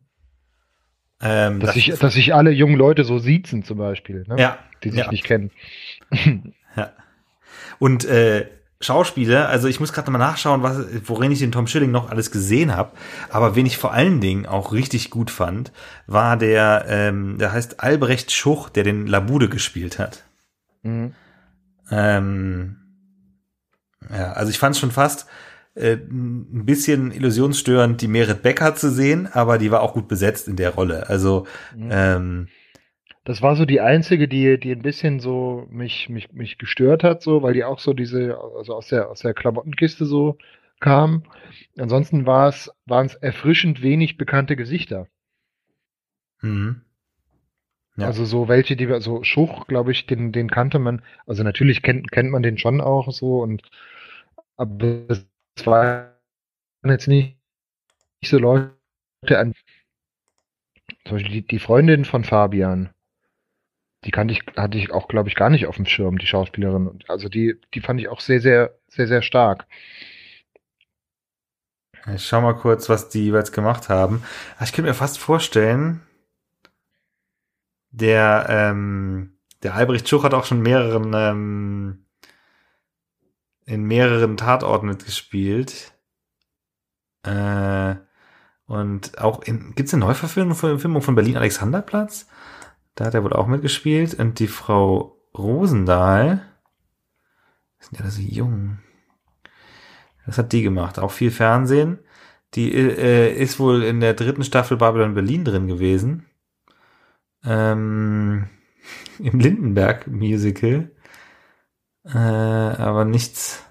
[1.19, 4.35] Ähm, dass, das sich, dass sich alle jungen Leute so siezen zum Beispiel, ne?
[4.39, 5.09] ja, die sich ja.
[5.09, 5.51] nicht kennen.
[6.75, 6.93] ja.
[7.79, 8.47] Und äh,
[8.85, 12.31] Schauspieler, also ich muss gerade mal nachschauen, was, worin ich den Tom Schilling noch alles
[12.31, 12.91] gesehen habe.
[13.29, 15.71] Aber wen ich vor allen Dingen auch richtig gut fand,
[16.07, 20.23] war der, ähm, der heißt Albrecht Schuch, der den Labude gespielt hat.
[20.83, 21.13] Mhm.
[21.89, 22.77] Ähm,
[24.09, 25.27] ja, also ich fand es schon fast
[25.75, 30.47] äh, ein bisschen illusionsstörend, die Merit Becker zu sehen, aber die war auch gut besetzt
[30.47, 31.07] in der Rolle.
[31.09, 31.89] Also mhm.
[31.91, 32.47] ähm,
[33.23, 37.21] das war so die einzige, die, die ein bisschen so mich, mich, mich gestört hat,
[37.21, 40.37] so, weil die auch so diese, also aus der, aus der Klamottenkiste so
[40.79, 41.23] kam.
[41.77, 45.07] Ansonsten war es, waren es erfrischend wenig bekannte Gesichter.
[46.41, 46.81] Mhm.
[47.97, 48.07] Ja.
[48.07, 51.83] Also so welche, die wir, so Schuch, glaube ich, den, den kannte man, also natürlich
[51.83, 53.61] kennt, kennt man den schon auch so und
[54.57, 55.25] aber es
[55.65, 56.15] war
[56.83, 57.37] jetzt nicht,
[58.21, 58.71] nicht so Leute
[59.29, 59.53] an
[61.05, 62.89] zum Beispiel die, die Freundin von Fabian,
[64.05, 66.99] die kannte ich, hatte ich auch, glaube ich, gar nicht auf dem Schirm, die Schauspielerin.
[67.07, 69.67] Also die, die fand ich auch sehr, sehr, sehr, sehr stark.
[72.15, 74.23] Ich schau mal kurz, was die jeweils gemacht haben.
[74.57, 76.01] Ah, ich könnte mir fast vorstellen,
[77.91, 82.05] der, ähm, der Albrecht Schuch hat auch schon mehreren, ähm,
[83.65, 85.93] in mehreren Tatorten mitgespielt.
[87.23, 87.95] Äh,
[88.65, 92.27] und auch in, gibt's eine Neuverfilmung von, von Berlin Alexanderplatz?
[92.95, 94.13] Da hat er wohl auch mitgespielt.
[94.19, 96.45] Und die Frau Rosendahl,
[97.79, 98.79] sind ja so jung.
[100.25, 100.99] Das hat die gemacht.
[100.99, 101.99] Auch viel Fernsehen.
[102.53, 106.25] Die äh, ist wohl in der dritten Staffel Babylon Berlin drin gewesen.
[107.43, 108.49] Ähm,
[109.19, 110.91] Im Lindenberg Musical.
[112.03, 113.63] Äh, aber nichts.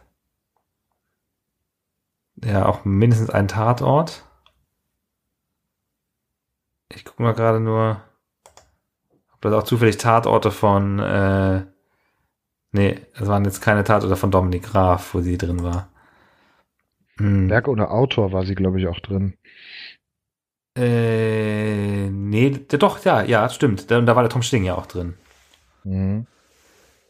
[2.43, 4.25] Ja, auch mindestens ein Tatort.
[6.93, 8.03] Ich gucke mal gerade nur.
[9.41, 11.63] Das auch zufällig Tatorte von, äh,
[12.73, 15.89] nee, das waren jetzt keine Tatorte von Dominik Graf, wo sie drin war.
[17.17, 17.49] Hm.
[17.49, 19.35] Werk ohne Autor war sie, glaube ich, auch drin.
[20.77, 23.91] Äh, nee, doch, ja, ja, stimmt.
[23.91, 25.15] Da, da war der Tom Sting ja auch drin.
[25.85, 26.27] Mhm.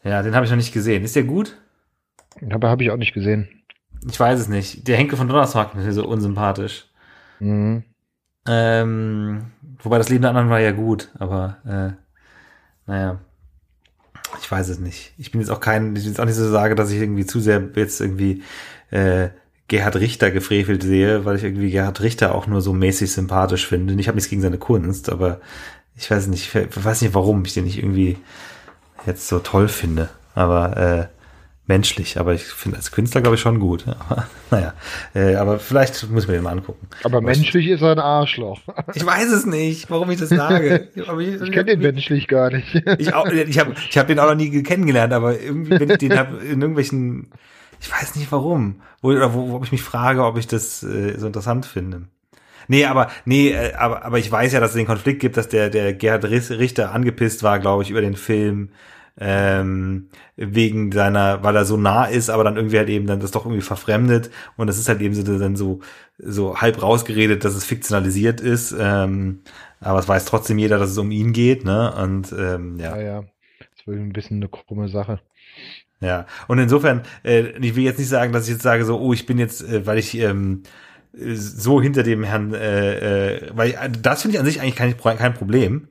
[0.03, 1.03] Ja, den habe ich noch nicht gesehen.
[1.03, 1.57] Ist der gut?
[2.49, 3.47] Aber habe ich auch nicht gesehen.
[4.09, 4.87] Ich weiß es nicht.
[4.87, 6.87] Der Henke von Donnersmarck ist mir so unsympathisch.
[7.39, 7.83] Mhm.
[8.47, 9.51] Ähm,
[9.83, 12.10] wobei das Leben der anderen war ja gut, aber äh,
[12.87, 13.19] naja.
[14.39, 15.13] Ich weiß es nicht.
[15.17, 17.25] Ich bin jetzt auch kein, ich bin jetzt auch nicht so sage, dass ich irgendwie
[17.25, 18.43] zu sehr jetzt irgendwie
[18.91, 19.29] äh,
[19.67, 23.93] Gerhard Richter gefrevelt sehe, weil ich irgendwie Gerhard Richter auch nur so mäßig sympathisch finde.
[23.95, 25.39] Ich habe nichts gegen seine Kunst, aber
[25.95, 28.17] ich weiß nicht, ich weiß nicht, warum ich den nicht irgendwie
[29.05, 30.09] jetzt so toll finde.
[30.35, 31.20] Aber äh,
[31.71, 33.85] menschlich, aber ich finde als Künstler glaube ich schon gut.
[33.87, 34.73] Aber, naja,
[35.15, 36.87] äh, aber vielleicht muss man den mal angucken.
[37.05, 38.59] Aber, menschlich ich, ist er ein Arschloch.
[38.93, 40.89] Ich weiß es nicht, warum ich das sage.
[40.95, 42.75] ich, ich kenne den menschlich gar nicht.
[42.97, 46.17] ich ich habe ich hab den auch noch nie kennengelernt, aber irgendwie, wenn ich den
[46.17, 47.29] habe in irgendwelchen,
[47.79, 51.17] ich weiß nicht warum, wo, oder wo, wo ich mich frage, ob ich das äh,
[51.17, 52.03] so interessant finde.
[52.67, 55.47] Nee, aber nee, äh, aber aber ich weiß ja, dass es den Konflikt gibt, dass
[55.47, 58.69] der der Gerhard Richter angepisst war, glaube ich, über den Film
[59.19, 63.31] ähm, wegen seiner, weil er so nah ist, aber dann irgendwie halt eben dann das
[63.31, 65.79] doch irgendwie verfremdet und das ist halt eben so dann so
[66.17, 69.41] so halb rausgeredet, dass es fiktionalisiert ist, ähm,
[69.79, 71.93] aber es weiß trotzdem jeder, dass es um ihn geht, ne?
[71.95, 72.95] Und ähm, ja.
[72.95, 73.23] Ja, ja.
[73.59, 75.19] Das ist ein bisschen eine krumme Sache.
[76.01, 79.13] Ja, und insofern, äh, ich will jetzt nicht sagen, dass ich jetzt sage so, oh,
[79.13, 80.63] ich bin jetzt, äh, weil ich ähm,
[81.13, 85.17] so hinter dem Herrn, äh, äh, weil äh, das finde ich an sich eigentlich kein,
[85.17, 85.87] kein Problem,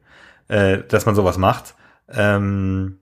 [0.48, 1.74] äh, dass man sowas macht.
[2.08, 2.99] Ähm,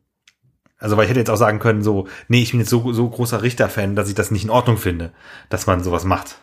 [0.78, 3.08] also, weil ich hätte jetzt auch sagen können, so, nee, ich bin jetzt so, so
[3.08, 5.12] großer Richter-Fan, dass ich das nicht in Ordnung finde,
[5.48, 6.36] dass man sowas macht.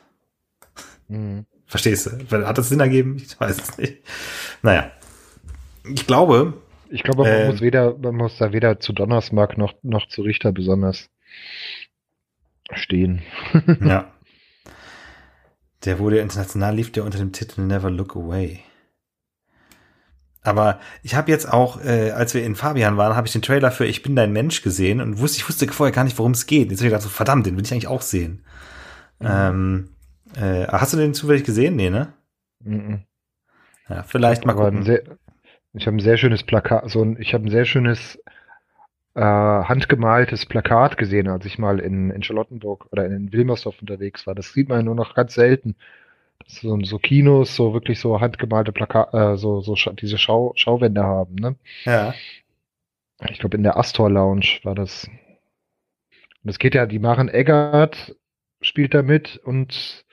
[1.07, 1.45] Mhm.
[1.65, 2.45] Verstehst du?
[2.45, 3.15] Hat das Sinn ergeben?
[3.17, 3.97] Ich weiß es nicht.
[4.61, 4.91] Naja.
[5.83, 6.53] Ich glaube.
[6.89, 10.21] Ich glaube, man äh, muss weder, man muss da weder zu Donnersmark noch, noch zu
[10.21, 11.09] Richter besonders
[12.73, 13.21] stehen.
[13.81, 14.11] ja.
[15.85, 18.59] Der wurde international lief der unter dem Titel Never Look Away.
[20.45, 23.71] Aber ich habe jetzt auch, äh, als wir in Fabian waren, habe ich den Trailer
[23.71, 26.45] für Ich bin dein Mensch gesehen und wusste, ich wusste vorher gar nicht, worum es
[26.45, 26.69] geht.
[26.69, 28.43] Jetzt habe ich gedacht, so, verdammt, den will ich eigentlich auch sehen.
[29.19, 29.27] Mhm.
[29.27, 29.89] Ähm,
[30.35, 31.75] äh, hast du den zufällig gesehen?
[31.75, 32.13] Nee, ne?
[32.63, 33.01] Mhm.
[33.89, 34.83] Ja, vielleicht mal gucken.
[34.83, 35.03] Sehr,
[35.73, 38.19] ich habe ein sehr schönes Plakat, so ein, ich habe ein sehr schönes
[39.15, 44.35] äh, handgemaltes Plakat gesehen, als ich mal in, in Charlottenburg oder in Wilmersdorf unterwegs war.
[44.35, 45.75] Das sieht man ja nur noch ganz selten
[46.47, 51.35] so, so Kinos so wirklich so handgemalte Plakat, äh, so, so diese Schau Schauwände haben,
[51.35, 51.55] ne?
[51.85, 52.13] Ja.
[53.29, 55.07] Ich glaube, in der Astor Lounge war das.
[56.43, 58.15] Und es geht ja, die Maren Eggert
[58.61, 60.05] spielt da mit und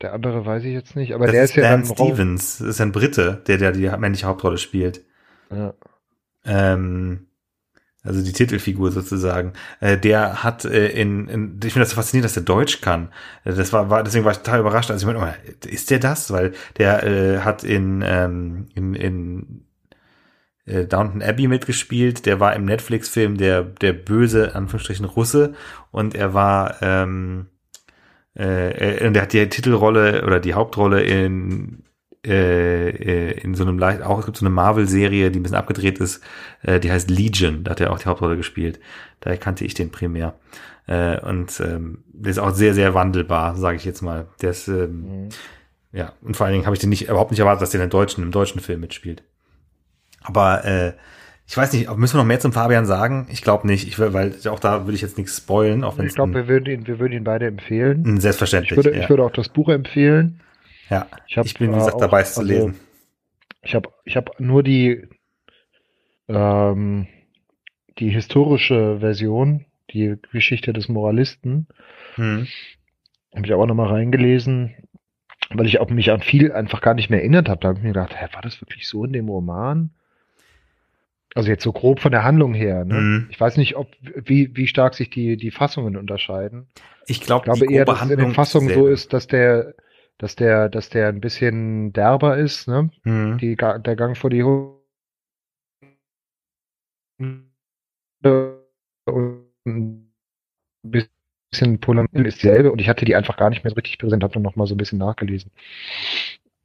[0.00, 2.68] der andere weiß ich jetzt nicht, aber das der ist, ist ja Dan Stevens, das
[2.68, 5.04] ist ein Brite, der, der die männliche Hauptrolle spielt.
[5.50, 5.74] Ja.
[6.44, 7.27] Ähm,
[8.08, 12.24] also die Titelfigur sozusagen, äh, der hat äh, in, in, ich finde das so faszinierend,
[12.24, 13.10] dass der Deutsch kann.
[13.44, 15.98] Äh, das war, war deswegen war ich total überrascht, als ich meine, oh, ist der
[15.98, 16.32] das?
[16.32, 19.64] Weil der äh, hat in, ähm, in, in
[20.64, 22.24] äh, Downton Abbey mitgespielt.
[22.24, 25.54] Der war im Netflix-Film der, der böse, Anführungsstrichen, Russe.
[25.90, 27.46] Und er war, ähm,
[28.34, 31.84] äh, und er hat die Titelrolle oder die Hauptrolle in
[32.26, 35.56] äh, äh, in so einem leicht, auch es gibt so eine Marvel-Serie, die ein bisschen
[35.56, 36.22] abgedreht ist,
[36.62, 38.80] äh, die heißt Legion, da hat er auch die Hauptrolle gespielt.
[39.20, 40.34] Daher kannte ich den primär.
[40.86, 44.26] Äh, und ähm, der ist auch sehr, sehr wandelbar, sage ich jetzt mal.
[44.42, 45.28] Der ist, ähm, mhm.
[45.92, 47.90] ja, und vor allen Dingen habe ich den nicht, überhaupt nicht erwartet, dass der in
[47.90, 49.22] deutschen, im deutschen Film mitspielt.
[50.22, 50.92] Aber äh,
[51.46, 53.26] ich weiß nicht, müssen wir noch mehr zum Fabian sagen?
[53.30, 55.84] Ich glaube nicht, ich will, weil auch da würde ich jetzt nichts spoilen.
[55.84, 58.20] Auch ich glaube, wir würden ihn, wir würden ihn beide empfehlen.
[58.20, 58.72] Selbstverständlich.
[58.72, 59.02] Ich würde, ja.
[59.02, 60.40] ich würde auch das Buch empfehlen.
[60.90, 62.80] Ja, ich, hab, ich bin, wie gesagt, dabei, es zu also, lesen.
[63.62, 65.06] Ich habe ich hab nur die,
[66.28, 67.06] ähm,
[67.98, 71.66] die historische Version, die Geschichte des Moralisten.
[72.14, 72.46] Hm.
[73.34, 74.74] Habe ich auch nochmal reingelesen,
[75.50, 77.60] weil ich auch mich an viel einfach gar nicht mehr erinnert habe.
[77.60, 79.90] Da habe ich mir gedacht, hä, war das wirklich so in dem Roman?
[81.34, 82.84] Also jetzt so grob von der Handlung her.
[82.84, 82.94] Ne?
[82.94, 83.26] Mhm.
[83.30, 86.68] Ich weiß nicht, ob wie, wie stark sich die, die Fassungen unterscheiden.
[87.06, 89.74] Ich, glaub, ich glaube eher, dass es in den Fassungen so ist, dass der,
[90.18, 92.90] dass der, dass der ein bisschen derber ist, ne?
[93.04, 93.38] Mhm.
[93.38, 94.74] Die, der Gang vor die Hunde
[99.06, 100.12] und ein
[100.90, 104.22] bisschen Polamil ist dieselbe und ich hatte die einfach gar nicht mehr so richtig präsent,
[104.22, 105.50] habe dann noch mal so ein bisschen nachgelesen.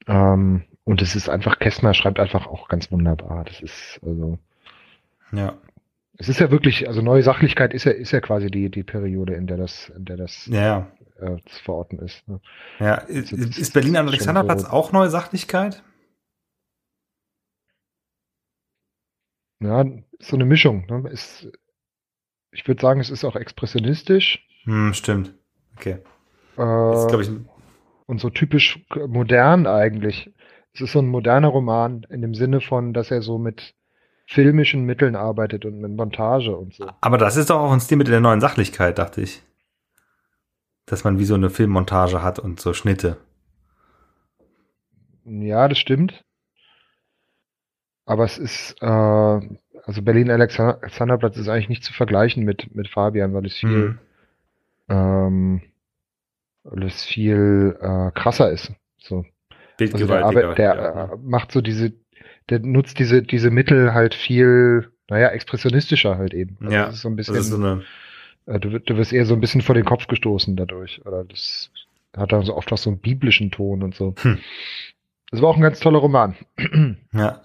[0.07, 3.45] Ähm, und es ist einfach, Kästner schreibt einfach auch ganz wunderbar.
[3.45, 4.37] Das ist also.
[5.31, 5.57] Ja.
[6.17, 9.33] Es ist ja wirklich, also neue Sachlichkeit ist ja, ist ja quasi die, die Periode,
[9.33, 12.28] in der das, in der das ja, äh, zu verorten ist.
[12.28, 12.39] Ne?
[12.80, 15.84] Ja, ist, ist, ist Berlin am Alexanderplatz so, auch neue Sachlichkeit?
[19.59, 19.86] Ja,
[20.20, 20.86] so eine Mischung.
[20.88, 21.09] Ne?
[21.09, 21.47] Ist,
[22.51, 24.45] ich würde sagen, es ist auch expressionistisch.
[24.64, 25.34] Hm, stimmt.
[25.78, 25.99] Okay.
[26.57, 27.32] Äh, ist, ich,
[28.05, 30.32] und so typisch modern eigentlich.
[30.74, 33.76] Es ist so ein moderner Roman in dem Sinne von, dass er so mit
[34.26, 36.89] filmischen Mitteln arbeitet und mit Montage und so.
[37.01, 39.43] Aber das ist doch auch ein Stil mit der neuen Sachlichkeit, dachte ich
[40.86, 43.17] dass man wie so eine Filmmontage hat und so Schnitte.
[45.25, 46.23] Ja, das stimmt.
[48.05, 53.45] Aber es ist, äh, also Berlin-Alexanderplatz ist eigentlich nicht zu vergleichen mit, mit Fabian, weil
[53.45, 53.99] es viel, mhm.
[54.89, 55.61] ähm,
[56.63, 58.73] weil es viel äh, krasser ist.
[58.97, 59.25] So.
[59.79, 61.03] Also der, Arbeit, der ja.
[61.05, 61.93] äh, macht so diese,
[62.49, 66.57] der nutzt diese, diese Mittel halt viel, naja, expressionistischer halt eben.
[66.61, 67.36] Also ja, das ist so ein bisschen.
[67.36, 67.84] Das ist so eine
[68.45, 71.05] du, du wirst eher so ein bisschen vor den Kopf gestoßen dadurch.
[71.05, 71.71] Oder das
[72.15, 74.13] hat dann so oft auch so einen biblischen Ton und so.
[74.21, 74.39] Hm.
[75.31, 76.35] Das war auch ein ganz toller Roman.
[77.13, 77.41] Ja.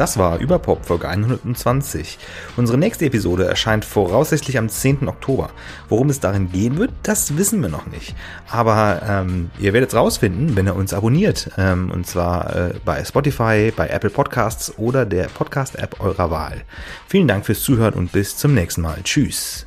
[0.00, 2.18] Das war Überpop Folge 120.
[2.56, 5.06] Unsere nächste Episode erscheint voraussichtlich am 10.
[5.06, 5.50] Oktober.
[5.90, 8.16] Worum es darin gehen wird, das wissen wir noch nicht.
[8.48, 11.50] Aber ähm, ihr werdet es rausfinden, wenn ihr uns abonniert.
[11.58, 16.62] Ähm, und zwar äh, bei Spotify, bei Apple Podcasts oder der Podcast-App eurer Wahl.
[17.06, 19.02] Vielen Dank fürs Zuhören und bis zum nächsten Mal.
[19.04, 19.66] Tschüss.